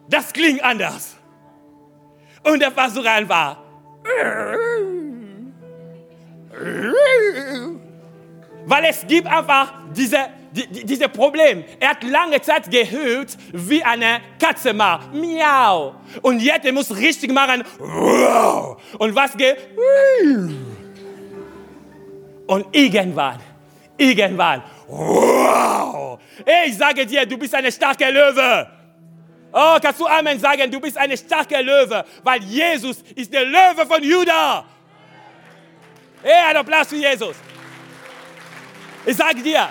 Das 0.08 0.32
klingt 0.32 0.64
anders. 0.64 1.18
Und 2.44 2.60
der 2.60 2.72
Versuch 2.72 3.04
war, 3.04 3.62
weil 8.64 8.84
es 8.84 9.06
gibt 9.06 9.26
einfach 9.26 9.72
diese, 9.94 10.18
die, 10.52 10.84
diese 10.84 11.08
Problem. 11.08 11.64
Er 11.80 11.90
hat 11.90 12.04
lange 12.04 12.40
Zeit 12.40 12.70
gehört, 12.70 13.36
wie 13.52 13.82
eine 13.82 14.20
Katze 14.40 14.72
macht. 14.72 15.12
Miau. 15.14 15.94
Und 16.20 16.40
jetzt 16.40 16.64
er 16.64 16.72
muss 16.72 16.94
richtig 16.96 17.32
machen. 17.32 17.64
Und 18.98 19.14
was 19.14 19.36
geht? 19.36 19.56
Und 22.46 22.66
irgendwann, 22.72 23.38
irgendwann, 23.96 24.62
ich 26.66 26.76
sage 26.76 27.06
dir, 27.06 27.24
du 27.24 27.38
bist 27.38 27.54
eine 27.54 27.72
starke 27.72 28.10
Löwe. 28.10 28.81
Oh, 29.52 29.76
kannst 29.80 30.00
du 30.00 30.06
Amen 30.06 30.40
sagen? 30.40 30.70
Du 30.70 30.80
bist 30.80 30.96
eine 30.96 31.16
starke 31.16 31.60
Löwe, 31.60 32.04
weil 32.22 32.42
Jesus 32.42 33.02
ist 33.14 33.32
der 33.32 33.44
Löwe 33.44 33.86
von 33.86 34.02
Juda. 34.02 34.64
Hey, 36.22 36.50
ein 36.50 36.56
Applaus 36.56 36.88
für 36.88 36.96
Jesus. 36.96 37.36
Ich 39.04 39.16
sag 39.16 39.42
dir, 39.42 39.68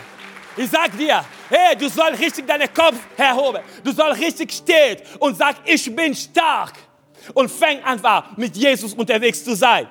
ich 0.56 0.70
sag 0.70 0.96
dir, 0.96 1.24
hey, 1.50 1.76
du 1.76 1.90
sollst 1.90 2.22
richtig 2.22 2.46
deinen 2.46 2.72
Kopf 2.74 2.98
erhoben. 3.18 3.62
Du 3.84 3.92
sollst 3.92 4.22
richtig 4.22 4.52
stehen 4.52 4.98
und 5.20 5.38
sag, 5.38 5.56
ich 5.66 5.96
bin 5.96 6.14
stark. 6.14 6.74
Und 7.34 7.52
fäng 7.52 7.84
einfach 7.84 8.36
mit 8.36 8.58
Jesus 8.58 8.96
unterwegs 8.96 9.44
zu 9.44 9.56
sein. 9.56 9.88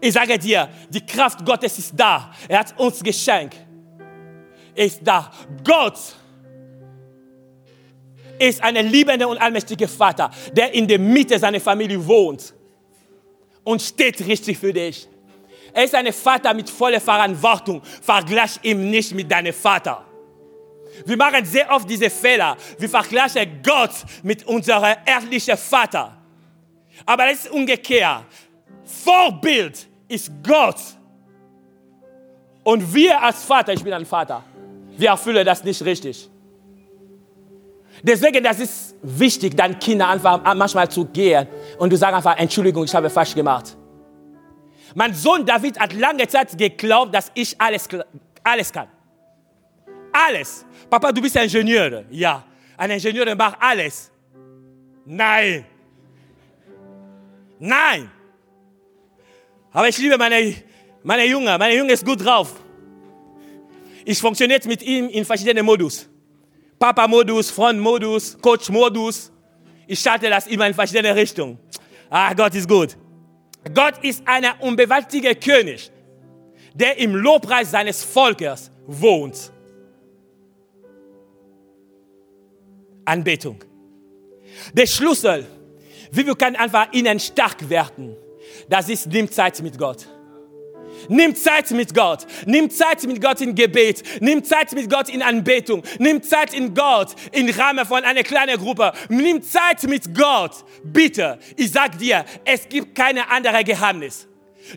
Ich 0.00 0.14
sage 0.14 0.38
dir, 0.38 0.68
die 0.88 1.04
Kraft 1.04 1.44
Gottes 1.44 1.78
ist 1.78 1.92
da. 1.94 2.32
Er 2.48 2.60
hat 2.60 2.78
uns 2.78 3.02
geschenkt. 3.02 3.56
Ist 4.74 5.00
da. 5.02 5.30
Gott 5.62 5.98
ist 8.38 8.62
ein 8.62 8.76
liebender 8.90 9.28
und 9.28 9.38
allmächtiger 9.38 9.88
Vater, 9.88 10.30
der 10.52 10.72
in 10.72 10.86
der 10.86 10.98
Mitte 10.98 11.38
seiner 11.38 11.60
Familie 11.60 12.04
wohnt 12.06 12.54
und 13.64 13.80
steht 13.80 14.24
richtig 14.26 14.58
für 14.58 14.72
dich. 14.72 15.08
Er 15.72 15.84
ist 15.84 15.94
ein 15.94 16.12
Vater 16.12 16.54
mit 16.54 16.70
voller 16.70 17.00
Verantwortung. 17.00 17.82
Vergleich 17.82 18.60
ihn 18.62 18.90
nicht 18.90 19.12
mit 19.12 19.30
deinem 19.30 19.52
Vater. 19.52 20.04
Wir 21.04 21.16
machen 21.16 21.44
sehr 21.44 21.68
oft 21.70 21.90
diese 21.90 22.08
Fehler. 22.08 22.56
Wir 22.78 22.88
vergleichen 22.88 23.60
Gott 23.62 23.90
mit 24.22 24.46
unserem 24.46 24.94
ehrlichen 25.04 25.56
Vater. 25.56 26.16
Aber 27.04 27.26
das 27.26 27.44
ist 27.44 27.50
umgekehrt. 27.50 28.24
Vorbild 28.84 29.88
ist 30.06 30.30
Gott. 30.46 30.76
Und 32.62 32.94
wir 32.94 33.20
als 33.20 33.42
Vater, 33.42 33.72
ich 33.72 33.82
bin 33.82 33.92
ein 33.92 34.06
Vater, 34.06 34.44
wir 34.96 35.08
erfüllen 35.08 35.44
das 35.44 35.64
nicht 35.64 35.84
richtig. 35.84 36.30
Deswegen, 38.02 38.42
das 38.42 38.60
ist 38.60 38.94
wichtig, 39.02 39.56
deinen 39.56 39.78
Kindern 39.78 40.10
einfach 40.10 40.54
manchmal 40.54 40.90
zu 40.90 41.04
gehen 41.06 41.46
und 41.78 41.90
du 41.92 41.96
sagst 41.96 42.16
einfach, 42.16 42.36
Entschuldigung, 42.36 42.84
ich 42.84 42.94
habe 42.94 43.08
falsch 43.08 43.34
gemacht. 43.34 43.76
Mein 44.94 45.14
Sohn 45.14 45.44
David 45.44 45.78
hat 45.78 45.92
lange 45.92 46.26
Zeit 46.28 46.56
geglaubt, 46.56 47.14
dass 47.14 47.30
ich 47.34 47.58
alles, 47.60 47.88
alles 48.42 48.72
kann. 48.72 48.88
Alles. 50.12 50.64
Papa, 50.88 51.10
du 51.10 51.20
bist 51.20 51.34
Ingenieur. 51.36 52.04
Ja, 52.10 52.44
ein 52.76 52.90
Ingenieur 52.90 53.34
macht 53.34 53.56
alles. 53.60 54.10
Nein. 55.04 55.64
Nein. 57.58 58.10
Aber 59.72 59.88
ich 59.88 59.98
liebe 59.98 60.16
meine, 60.16 60.54
meine 61.02 61.26
Junge. 61.26 61.58
Meine 61.58 61.74
Junge 61.76 61.92
ist 61.92 62.04
gut 62.04 62.24
drauf. 62.24 62.54
Ich 64.04 64.20
funktioniere 64.20 64.60
mit 64.68 64.82
ihm 64.82 65.08
in 65.08 65.24
verschiedenen 65.24 65.64
Modus. 65.64 66.08
Papa-Modus, 66.78 67.50
Freund-Modus, 67.50 68.38
Coach-Modus. 68.40 69.32
Ich 69.86 70.00
schalte 70.00 70.28
das 70.28 70.46
immer 70.46 70.66
in 70.66 70.74
verschiedene 70.74 71.14
Richtungen. 71.14 71.58
Ah, 72.10 72.32
Gott 72.34 72.54
ist 72.54 72.68
gut. 72.68 72.96
Gott 73.72 74.02
ist 74.02 74.22
ein 74.26 74.44
unbewältigter 74.60 75.34
König, 75.34 75.90
der 76.74 76.98
im 76.98 77.14
Lobpreis 77.14 77.70
seines 77.70 78.04
Volkes 78.04 78.70
wohnt. 78.86 79.52
Anbetung. 83.04 83.62
Der 84.72 84.86
Schlüssel, 84.86 85.46
wie 86.10 86.26
wir 86.26 86.34
können 86.34 86.56
einfach 86.56 86.92
innen 86.92 87.18
stark 87.18 87.68
werden, 87.68 88.16
das 88.68 88.88
ist, 88.88 89.06
nimm 89.06 89.30
Zeit 89.30 89.60
mit 89.62 89.78
Gott. 89.78 90.06
Nimm 91.08 91.34
Zeit 91.34 91.70
mit 91.70 91.94
Gott. 91.94 92.26
Nimm 92.46 92.70
Zeit 92.70 93.02
mit 93.04 93.20
Gott 93.20 93.40
in 93.40 93.54
Gebet. 93.54 94.02
Nimm 94.20 94.44
Zeit 94.44 94.72
mit 94.72 94.90
Gott 94.90 95.08
in 95.08 95.22
Anbetung. 95.22 95.82
Nimm 95.98 96.22
Zeit 96.22 96.54
in 96.54 96.74
Gott 96.74 97.14
im 97.32 97.48
Rahmen 97.48 97.84
von 97.86 98.02
einer 98.04 98.22
kleinen 98.22 98.58
Gruppe. 98.58 98.92
Nimm 99.08 99.42
Zeit 99.42 99.82
mit 99.84 100.14
Gott. 100.14 100.64
Bitte, 100.82 101.38
ich 101.56 101.70
sag 101.70 101.98
dir, 101.98 102.24
es 102.44 102.68
gibt 102.68 102.94
keine 102.94 103.28
andere 103.30 103.64
Geheimnis. 103.64 104.28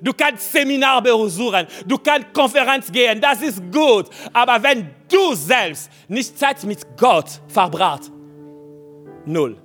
Du 0.01 0.13
kannst 0.13 0.51
Seminar 0.51 1.01
besuchen, 1.01 1.65
du 1.85 1.97
kannst 1.97 2.33
Konferenz 2.33 2.91
gehen, 2.91 3.21
das 3.21 3.41
ist 3.41 3.61
gut. 3.71 4.09
Aber 4.33 4.61
wenn 4.61 4.89
du 5.09 5.33
selbst 5.33 5.89
nicht 6.07 6.37
Zeit 6.37 6.63
mit 6.63 6.79
Gott 6.97 7.41
verbracht, 7.47 8.11
null. 9.25 9.57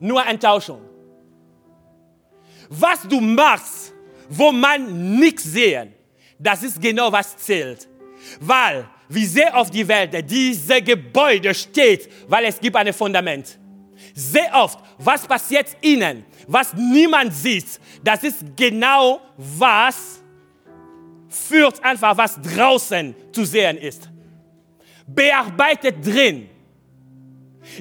Nur 0.00 0.24
Enttäuschung. 0.26 0.80
Was 2.68 3.02
du 3.06 3.20
machst, 3.20 3.93
wo 4.28 4.52
man 4.52 5.18
nichts 5.18 5.44
sehen. 5.44 5.92
Das 6.38 6.62
ist 6.62 6.80
genau 6.80 7.10
was 7.10 7.36
zählt. 7.36 7.88
Weil, 8.40 8.88
wie 9.08 9.26
sehr 9.26 9.56
auf 9.56 9.70
die 9.70 9.86
Welt 9.86 10.30
diese 10.30 10.80
Gebäude 10.82 11.54
steht, 11.54 12.08
weil 12.28 12.46
es 12.46 12.58
gibt 12.58 12.76
ein 12.76 12.92
Fundament. 12.92 13.58
Sehr 14.14 14.52
oft, 14.54 14.78
was 14.98 15.26
passiert 15.26 15.76
innen, 15.80 16.24
was 16.46 16.74
niemand 16.74 17.34
sieht, 17.34 17.80
das 18.02 18.22
ist 18.22 18.44
genau 18.56 19.20
was 19.36 20.20
führt 21.34 21.82
einfach, 21.84 22.16
was 22.16 22.40
draußen 22.40 23.14
zu 23.32 23.44
sehen 23.44 23.76
ist. 23.78 24.08
Bearbeitet 25.06 26.04
drin. 26.04 26.48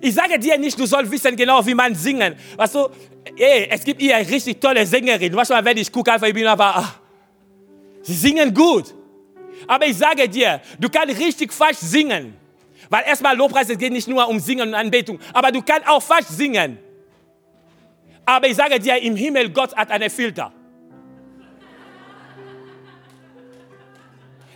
Ich 0.01 0.13
sage 0.13 0.39
dir 0.39 0.57
nicht, 0.57 0.79
du 0.79 0.85
sollst 0.85 1.11
wissen 1.11 1.35
genau, 1.35 1.65
wie 1.65 1.73
man 1.73 1.93
singen. 1.95 2.35
Weißt 2.55 2.75
du, 2.75 2.89
ey, 3.35 3.67
es 3.69 3.83
gibt 3.83 4.01
hier 4.01 4.17
richtig 4.17 4.59
tolle 4.59 4.85
Sängerin. 4.85 5.33
Manchmal, 5.33 5.63
wenn 5.65 5.77
ich 5.77 5.91
gucke, 5.91 6.11
einfach, 6.11 6.27
ich 6.27 6.33
bin 6.33 6.47
einfach, 6.47 6.75
ach, 6.75 6.99
sie 8.01 8.13
singen 8.13 8.53
gut. 8.53 8.93
Aber 9.67 9.85
ich 9.85 9.97
sage 9.97 10.27
dir, 10.27 10.61
du 10.79 10.89
kannst 10.89 11.19
richtig 11.19 11.53
falsch 11.53 11.77
singen. 11.77 12.35
Weil 12.89 13.03
erstmal 13.05 13.35
Lobpreis, 13.35 13.69
es 13.69 13.77
geht 13.77 13.91
nicht 13.91 14.07
nur 14.07 14.27
um 14.27 14.39
Singen 14.39 14.69
und 14.69 14.75
Anbetung, 14.75 15.19
aber 15.33 15.51
du 15.51 15.61
kannst 15.61 15.87
auch 15.87 16.01
falsch 16.01 16.27
singen. 16.27 16.77
Aber 18.25 18.47
ich 18.47 18.55
sage 18.55 18.79
dir, 18.79 19.01
im 19.01 19.15
Himmel, 19.15 19.49
Gott 19.49 19.75
hat 19.75 19.89
einen 19.91 20.09
Filter. 20.09 20.51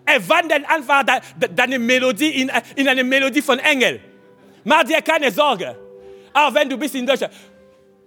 Er 0.06 0.30
wandelt 0.30 0.70
einfach 0.70 1.04
deine 1.54 1.80
Melodie 1.80 2.42
in, 2.42 2.52
in 2.76 2.88
eine 2.88 3.04
Melodie 3.04 3.42
von 3.42 3.60
Engel. 3.60 4.00
Mach 4.68 4.84
dir 4.84 5.01
keine 5.01 5.32
Sorge. 5.32 5.78
Auch 6.34 6.53
wenn 6.53 6.68
du 6.70 6.78
bist 6.78 6.93
in 6.93 7.07
Deutschland. 7.07 7.34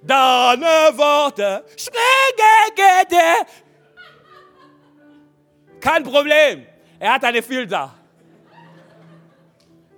Deine 0.03 0.93
Worte 0.93 1.65
springen 1.75 3.47
Kein 5.81 6.05
Problem. 6.05 6.67
Er 6.99 7.15
hat 7.15 7.25
eine 7.25 7.43
Filter. 7.43 7.95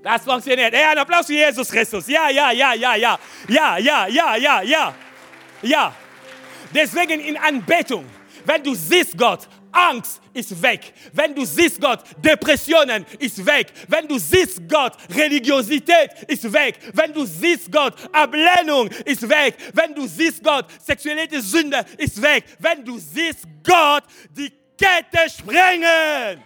Das 0.05 0.23
funktioniert. 0.23 0.73
Hey, 0.73 0.85
ein 0.85 0.99
Applaus 0.99 1.27
für 1.27 1.33
Jesus 1.33 1.69
Christus. 1.69 2.07
Ja, 2.07 2.29
ja, 2.31 2.53
ja, 2.53 2.75
ja, 2.75 2.95
ja. 2.95 3.19
Ja, 3.49 3.79
ja, 3.79 4.07
ja, 4.07 4.37
ja, 4.37 4.63
ja. 4.63 4.95
Ja. 5.63 5.95
Deswegen 6.73 7.21
in 7.21 7.37
Anbetung, 7.39 8.05
wenn 8.45 8.63
du 8.63 8.73
siehst 8.75 9.19
Gott, 9.19 9.49
Angst 9.73 10.21
ist 10.33 10.61
weg. 10.63 10.93
Wenn 11.13 11.35
du 11.35 11.45
siehst 11.45 11.81
Gott, 11.81 12.01
Depressionen 12.19 13.05
ist 13.19 13.45
weg. 13.45 13.73
Wenn 13.89 14.07
du 14.07 14.19
siehst 14.19 14.61
Gott, 14.69 14.97
Religiosität 15.11 16.23
ist 16.29 16.53
weg. 16.53 16.79
Wenn 16.93 17.13
du 17.13 17.25
siehst 17.25 17.71
Gott, 17.73 17.95
Ablehnung 18.13 18.89
ist 19.05 19.29
weg. 19.29 19.57
Wenn 19.73 19.95
du 19.95 20.07
siehst 20.07 20.43
Gott, 20.43 20.67
sexuelle 20.85 21.41
Sünde 21.41 21.85
ist 21.99 22.21
weg. 22.21 22.45
Wenn 22.59 22.85
du 22.85 22.99
siehst 22.99 23.47
Gott, 23.65 24.05
die 24.31 24.53
Kette 24.77 25.31
sprengen 25.31 26.43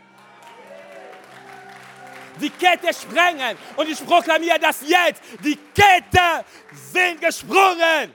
die 2.40 2.50
Kette 2.50 2.92
sprengen. 2.92 3.56
Und 3.76 3.88
ich 3.88 4.04
proklamiere 4.04 4.58
das 4.58 4.82
jetzt. 4.86 5.22
Die 5.42 5.56
Kette 5.74 6.44
sind 6.72 7.20
gesprungen. 7.20 8.14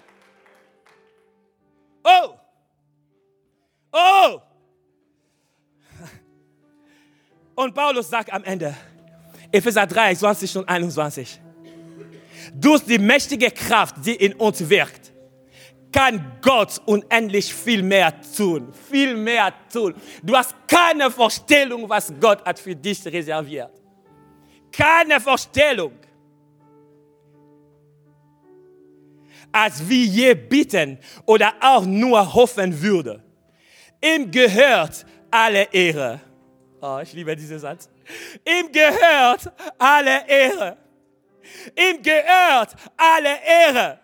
Oh. 2.03 2.37
Oh. 3.91 4.41
Und 7.61 7.73
Paulus 7.73 8.09
sagt 8.09 8.31
am 8.33 8.43
Ende, 8.43 8.75
Epheser 9.51 9.85
3, 9.85 10.15
20 10.15 10.57
und 10.57 10.69
21, 10.69 11.39
durch 12.53 12.83
die 12.83 12.97
mächtige 12.97 13.51
Kraft, 13.51 13.95
die 14.05 14.15
in 14.15 14.33
uns 14.33 14.67
wirkt, 14.69 15.11
kann 15.91 16.37
Gott 16.41 16.81
unendlich 16.85 17.53
viel 17.53 17.83
mehr 17.83 18.13
tun. 18.35 18.73
Viel 18.89 19.15
mehr 19.15 19.53
tun. 19.71 19.93
Du 20.23 20.35
hast 20.35 20.55
keine 20.67 21.11
Vorstellung, 21.11 21.87
was 21.89 22.13
Gott 22.19 22.43
hat 22.45 22.57
für 22.57 22.75
dich 22.75 23.05
reserviert 23.05 23.71
keine 24.71 25.19
Vorstellung, 25.19 25.93
als 29.51 29.87
wie 29.87 30.05
je 30.05 30.33
bitten 30.33 30.97
oder 31.25 31.53
auch 31.59 31.85
nur 31.85 32.33
hoffen 32.33 32.81
würde. 32.81 33.21
Ihm 34.03 34.31
gehört 34.31 35.05
alle 35.29 35.63
Ehre. 35.71 36.21
Oh, 36.81 36.99
ich 37.01 37.13
liebe 37.13 37.35
diesen 37.35 37.59
Satz. 37.59 37.87
Ihm 38.43 38.71
gehört 38.71 39.51
alle 39.77 40.27
Ehre. 40.27 40.77
Ihm 41.75 42.01
gehört 42.01 42.75
alle 42.97 43.39
Ehre. 43.45 43.99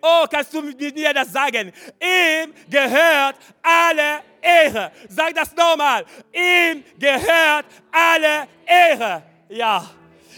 Oh, 0.00 0.24
kannst 0.30 0.52
du 0.54 0.62
mit 0.62 0.94
mir 0.94 1.12
das 1.12 1.30
sagen? 1.30 1.70
Ihm 2.00 2.54
gehört 2.70 3.36
alle 3.62 4.20
Ehre. 4.40 4.92
Sag 5.08 5.34
das 5.34 5.54
nochmal. 5.54 6.04
Ihm 6.32 6.82
gehört 6.98 7.66
alle 7.90 8.48
Ehre 8.64 9.22
ja, 9.48 9.90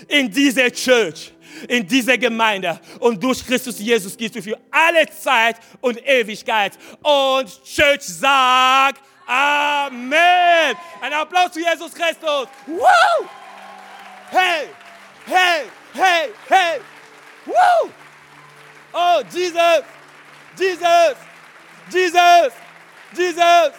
in 0.08 0.30
diese 0.30 0.70
Church, 0.72 1.32
in 1.68 1.86
diese 1.86 2.18
Gemeinde. 2.18 2.80
Und 2.98 3.22
durch 3.22 3.44
Christus 3.46 3.78
Jesus 3.78 4.16
gehst 4.16 4.34
du 4.34 4.42
für 4.42 4.58
alle 4.70 5.08
Zeit 5.08 5.56
und 5.80 6.04
Ewigkeit. 6.06 6.72
Und 7.02 7.62
Church 7.64 8.02
sagt 8.02 9.02
Amen. 9.30 10.76
Ein 11.00 11.12
Applaus 11.12 11.52
zu 11.52 11.60
Jesus 11.60 11.94
Christus. 11.94 12.48
Woo! 12.66 13.28
Hey, 14.30 14.68
hey, 15.26 15.66
hey, 15.94 16.30
hey. 16.48 16.80
Woo! 17.46 17.90
Oh, 18.92 19.22
Jesus, 19.32 19.84
Jesus, 20.58 21.16
Jesus, 21.90 22.52
Jesus. 23.14 23.72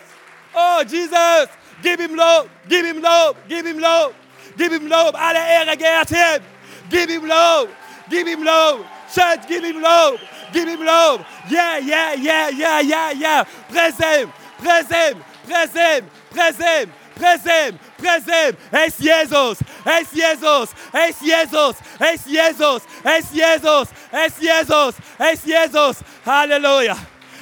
Oh, 0.55 0.83
Jesus. 0.87 1.49
Gib 1.83 1.99
ihm 1.99 2.15
Lob, 2.15 2.49
gib 2.69 2.85
ihm 2.85 3.01
Lob, 3.01 3.35
gib 3.49 3.65
ihm 3.65 3.79
Lob. 3.79 4.13
Gib 4.57 4.71
ihm 4.71 4.87
Lob. 4.87 5.15
Alle 5.15 5.39
Ehre 5.39 5.77
gehört 5.77 6.09
hin. 6.09 6.41
Gib 6.89 7.09
ihm 7.09 7.25
Lob. 7.25 7.69
Gib 8.09 8.27
ihm 8.27 8.43
Lob. 8.43 8.85
Church, 9.13 9.41
gib 9.47 9.63
ihm 9.63 9.81
Lob. 9.81 10.19
Gib 10.53 10.67
ihm 10.67 10.83
Lob. 10.83 11.25
Yeah, 11.49 11.77
yeah, 11.79 12.13
yeah, 12.13 12.49
yeah, 12.49 12.79
yeah, 12.81 13.11
yeah. 13.11 13.45
Presse 13.69 14.21
ihm. 14.21 14.33
Presse 14.61 15.11
ihm. 15.11 15.30
Presse 15.51 15.79
ihm. 15.97 16.05
Presse 16.33 16.63
ihm. 16.63 16.91
Presse 17.15 17.49
ihm. 17.67 17.79
Presse 17.97 18.31
ihm. 18.49 18.57
Es 18.71 18.87
ist 18.87 18.99
Jesus. 18.99 19.57
Es 19.83 20.01
ist 20.01 20.13
Jesus. 20.13 20.69
Es 20.93 21.09
ist 21.09 21.21
Jesus. 21.21 21.75
Es 21.99 22.15
ist 22.15 22.27
Jesus. 22.27 22.81
Es 23.03 23.19
ist 23.19 23.33
Jesus. 23.33 23.87
Es 24.11 24.27
ist 24.27 24.41
Jesus. 24.41 24.95
Es 25.17 25.33
ist 25.33 25.45
Jesus. 25.45 25.97
Halleluja. 26.25 26.97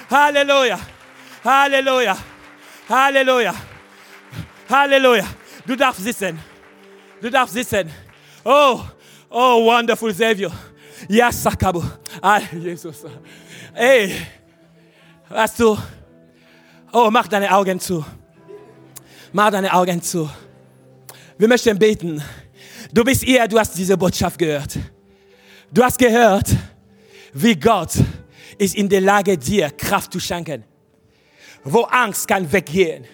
Halleluja. 0.09 0.79
Halleluja. 1.43 2.17
Halleluja. 2.89 3.55
Halleluja. 4.69 5.25
Du 5.65 5.75
darfst 5.75 6.03
sitzen. 6.03 6.39
Du 7.21 7.29
darfst 7.29 7.53
sitzen. 7.53 7.91
Oh, 8.43 8.81
oh, 9.29 9.65
wonderful 9.65 10.13
Savior. 10.13 10.51
Ja, 11.07 11.31
Sakabu. 11.31 11.83
Ah, 12.21 12.41
Jesus. 12.51 13.05
Ey, 13.75 14.15
weißt 15.29 15.59
du, 15.59 15.77
oh, 16.93 17.09
mach 17.11 17.27
deine 17.27 17.51
Augen 17.51 17.79
zu. 17.79 18.05
Mach 19.31 19.51
deine 19.51 19.73
Augen 19.73 20.01
zu. 20.01 20.29
Wir 21.37 21.47
möchten 21.47 21.77
beten. 21.77 22.21
Du 22.91 23.03
bist 23.03 23.23
hier, 23.23 23.47
du 23.47 23.59
hast 23.59 23.77
diese 23.77 23.97
Botschaft 23.97 24.37
gehört. 24.37 24.77
Du 25.71 25.83
hast 25.83 25.97
gehört, 25.97 26.47
wie 27.33 27.55
Gott 27.55 27.91
ist 28.57 28.75
in 28.75 28.89
der 28.89 29.01
Lage, 29.01 29.37
dir 29.37 29.69
Kraft 29.71 30.11
zu 30.11 30.19
schenken. 30.19 30.63
Wo 31.63 31.81
Angst 31.83 32.27
kann 32.27 32.51
weggehen. 32.51 33.05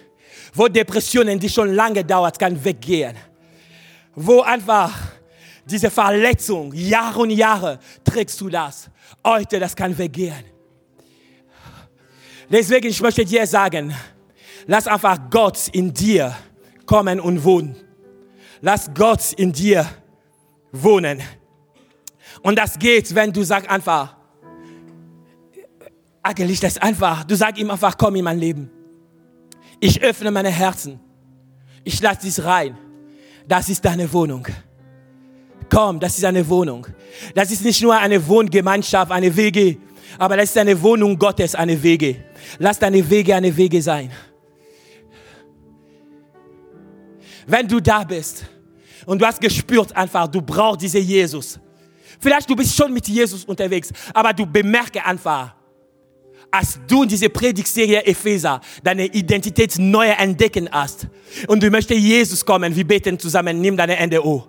Wo 0.54 0.68
Depressionen, 0.68 1.38
die 1.38 1.48
schon 1.48 1.74
lange 1.74 2.04
dauert, 2.04 2.38
kann 2.38 2.62
weggehen 2.64 3.16
wo 4.16 4.40
einfach 4.40 4.92
diese 5.64 5.90
Verletzung, 5.90 6.72
Jahre 6.72 7.20
und 7.20 7.30
Jahre 7.30 7.78
trägst 8.02 8.40
du 8.40 8.48
das. 8.48 8.88
Heute, 9.24 9.60
das 9.60 9.76
kann 9.76 9.96
weggehen. 9.96 10.55
Deswegen, 12.50 12.88
ich 12.88 13.00
möchte 13.00 13.24
dir 13.24 13.46
sagen, 13.46 13.94
lass 14.66 14.86
einfach 14.86 15.18
Gott 15.30 15.68
in 15.72 15.92
dir 15.92 16.36
kommen 16.86 17.20
und 17.20 17.42
wohnen. 17.44 17.76
Lass 18.60 18.90
Gott 18.94 19.32
in 19.34 19.52
dir 19.52 19.86
wohnen. 20.72 21.22
Und 22.42 22.58
das 22.58 22.78
geht, 22.78 23.14
wenn 23.14 23.32
du 23.32 23.42
sagst 23.42 23.68
einfach, 23.68 24.16
eigentlich 26.22 26.60
das 26.60 26.78
einfach, 26.78 27.24
du 27.24 27.34
sagst 27.36 27.58
ihm 27.58 27.70
einfach, 27.70 27.96
komm 27.96 28.16
in 28.16 28.24
mein 28.24 28.38
Leben. 28.38 28.70
Ich 29.80 30.02
öffne 30.02 30.30
meine 30.30 30.50
Herzen. 30.50 31.00
Ich 31.84 32.00
lasse 32.00 32.22
dich 32.22 32.42
rein 32.44 32.76
das 33.46 33.68
ist 33.68 33.84
deine 33.84 34.12
Wohnung. 34.12 34.46
Komm, 35.70 35.98
das 36.00 36.16
ist 36.18 36.24
eine 36.24 36.46
Wohnung. 36.48 36.86
Das 37.34 37.50
ist 37.50 37.64
nicht 37.64 37.82
nur 37.82 37.96
eine 37.96 38.26
Wohngemeinschaft, 38.26 39.10
eine 39.10 39.34
Wege, 39.34 39.78
aber 40.18 40.36
das 40.36 40.50
ist 40.50 40.58
eine 40.58 40.80
Wohnung 40.80 41.18
Gottes, 41.18 41.54
eine 41.54 41.80
Wege. 41.82 42.16
Lass 42.58 42.78
deine 42.78 43.08
Wege 43.08 43.34
eine 43.34 43.54
Wege 43.56 43.80
sein. 43.82 44.10
Wenn 47.46 47.68
du 47.68 47.80
da 47.80 48.02
bist 48.04 48.44
und 49.04 49.20
du 49.20 49.26
hast 49.26 49.40
gespürt 49.40 49.94
einfach, 49.96 50.26
du 50.26 50.42
brauchst 50.42 50.82
diesen 50.82 51.02
Jesus. 51.02 51.60
Vielleicht 52.18 52.48
du 52.48 52.56
bist 52.56 52.74
schon 52.74 52.92
mit 52.92 53.06
Jesus 53.06 53.44
unterwegs, 53.44 53.92
aber 54.12 54.32
du 54.32 54.46
bemerke 54.46 55.04
einfach, 55.04 55.54
als 56.50 56.78
du 56.88 57.02
in 57.02 57.08
diese 57.08 57.28
Predigtserie 57.28 58.04
Epheser 58.04 58.60
deine 58.82 59.06
Identität 59.06 59.78
neu 59.78 60.08
entdecken 60.08 60.68
hast 60.70 61.06
und 61.46 61.62
du 61.62 61.70
möchtest 61.70 62.00
Jesus 62.00 62.44
kommen, 62.44 62.74
wir 62.74 62.86
beten 62.86 63.18
zusammen, 63.18 63.60
nimm 63.60 63.76
deine 63.76 63.94
Hände 63.94 64.22
hoch. 64.22 64.48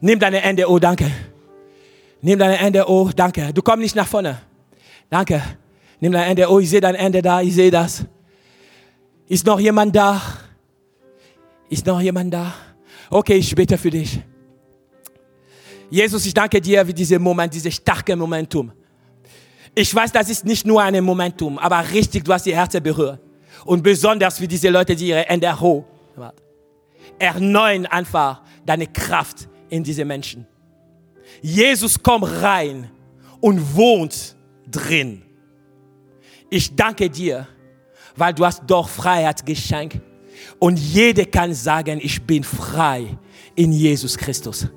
Nimm 0.00 0.18
deine 0.18 0.38
Hände 0.38 0.66
hoch, 0.66 0.78
danke. 0.78 1.10
Nimm 2.20 2.38
deine 2.38 2.54
Hände 2.54 2.84
hoch, 2.84 3.12
danke. 3.12 3.52
Du 3.52 3.62
kommst 3.62 3.82
nicht 3.82 3.96
nach 3.96 4.06
vorne. 4.06 4.40
Danke. 5.10 5.42
Nimm 6.00 6.12
deine 6.12 6.26
Hände 6.26 6.48
hoch, 6.48 6.60
ich 6.60 6.70
sehe 6.70 6.80
dein 6.80 6.94
Ende 6.94 7.22
da, 7.22 7.40
ich 7.40 7.54
sehe 7.54 7.70
das. 7.70 8.04
Ist 9.28 9.46
noch 9.46 9.58
jemand 9.58 9.96
da? 9.96 10.20
Ist 11.68 11.86
noch 11.86 12.00
jemand 12.00 12.32
da? 12.32 12.54
Okay, 13.10 13.34
ich 13.34 13.54
bete 13.54 13.78
für 13.78 13.90
dich. 13.90 14.20
Jesus, 15.88 16.26
ich 16.26 16.34
danke 16.34 16.60
dir 16.60 16.84
für 16.84 16.92
diesen 16.92 17.22
Moment, 17.22 17.54
dieses 17.54 17.74
starke 17.74 18.14
Momentum. 18.14 18.72
Ich 19.74 19.94
weiß, 19.94 20.12
das 20.12 20.28
ist 20.30 20.44
nicht 20.44 20.66
nur 20.66 20.82
ein 20.82 21.02
Momentum, 21.02 21.58
aber 21.58 21.82
richtig, 21.92 22.24
du 22.24 22.32
hast 22.32 22.46
die 22.46 22.54
Herzen 22.54 22.82
berührt. 22.82 23.20
Und 23.64 23.82
besonders 23.82 24.38
für 24.38 24.48
diese 24.48 24.68
Leute, 24.68 24.94
die 24.94 25.08
ihre 25.08 25.22
Hände 25.22 25.58
hoch 25.58 25.84
erneuern 27.18 27.86
einfach 27.86 28.42
deine 28.64 28.86
Kraft 28.86 29.48
in 29.68 29.82
diese 29.82 30.04
Menschen. 30.04 30.46
Jesus 31.42 32.02
kommt 32.02 32.26
rein 32.42 32.90
und 33.40 33.74
wohnt 33.74 34.35
drin. 34.70 35.22
Ich 36.50 36.74
danke 36.74 37.10
dir, 37.10 37.46
weil 38.16 38.34
du 38.34 38.44
hast 38.44 38.62
doch 38.66 38.88
Freiheit 38.88 39.44
geschenkt. 39.44 40.00
Und 40.58 40.78
jeder 40.78 41.24
kann 41.24 41.52
sagen, 41.54 41.98
ich 42.02 42.22
bin 42.22 42.44
frei 42.44 43.18
in 43.54 43.72
Jesus 43.72 44.16
Christus. 44.16 44.68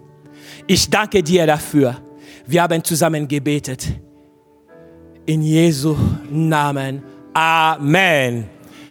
Ich 0.67 0.89
danke 0.89 1.21
dir 1.21 1.45
dafür. 1.45 2.01
Wir 2.45 2.63
haben 2.63 2.83
zusammen 2.83 3.27
gebetet. 3.27 3.87
In 5.25 5.41
Jesu 5.41 5.95
Namen. 6.29 7.03
Amen. 7.33 8.58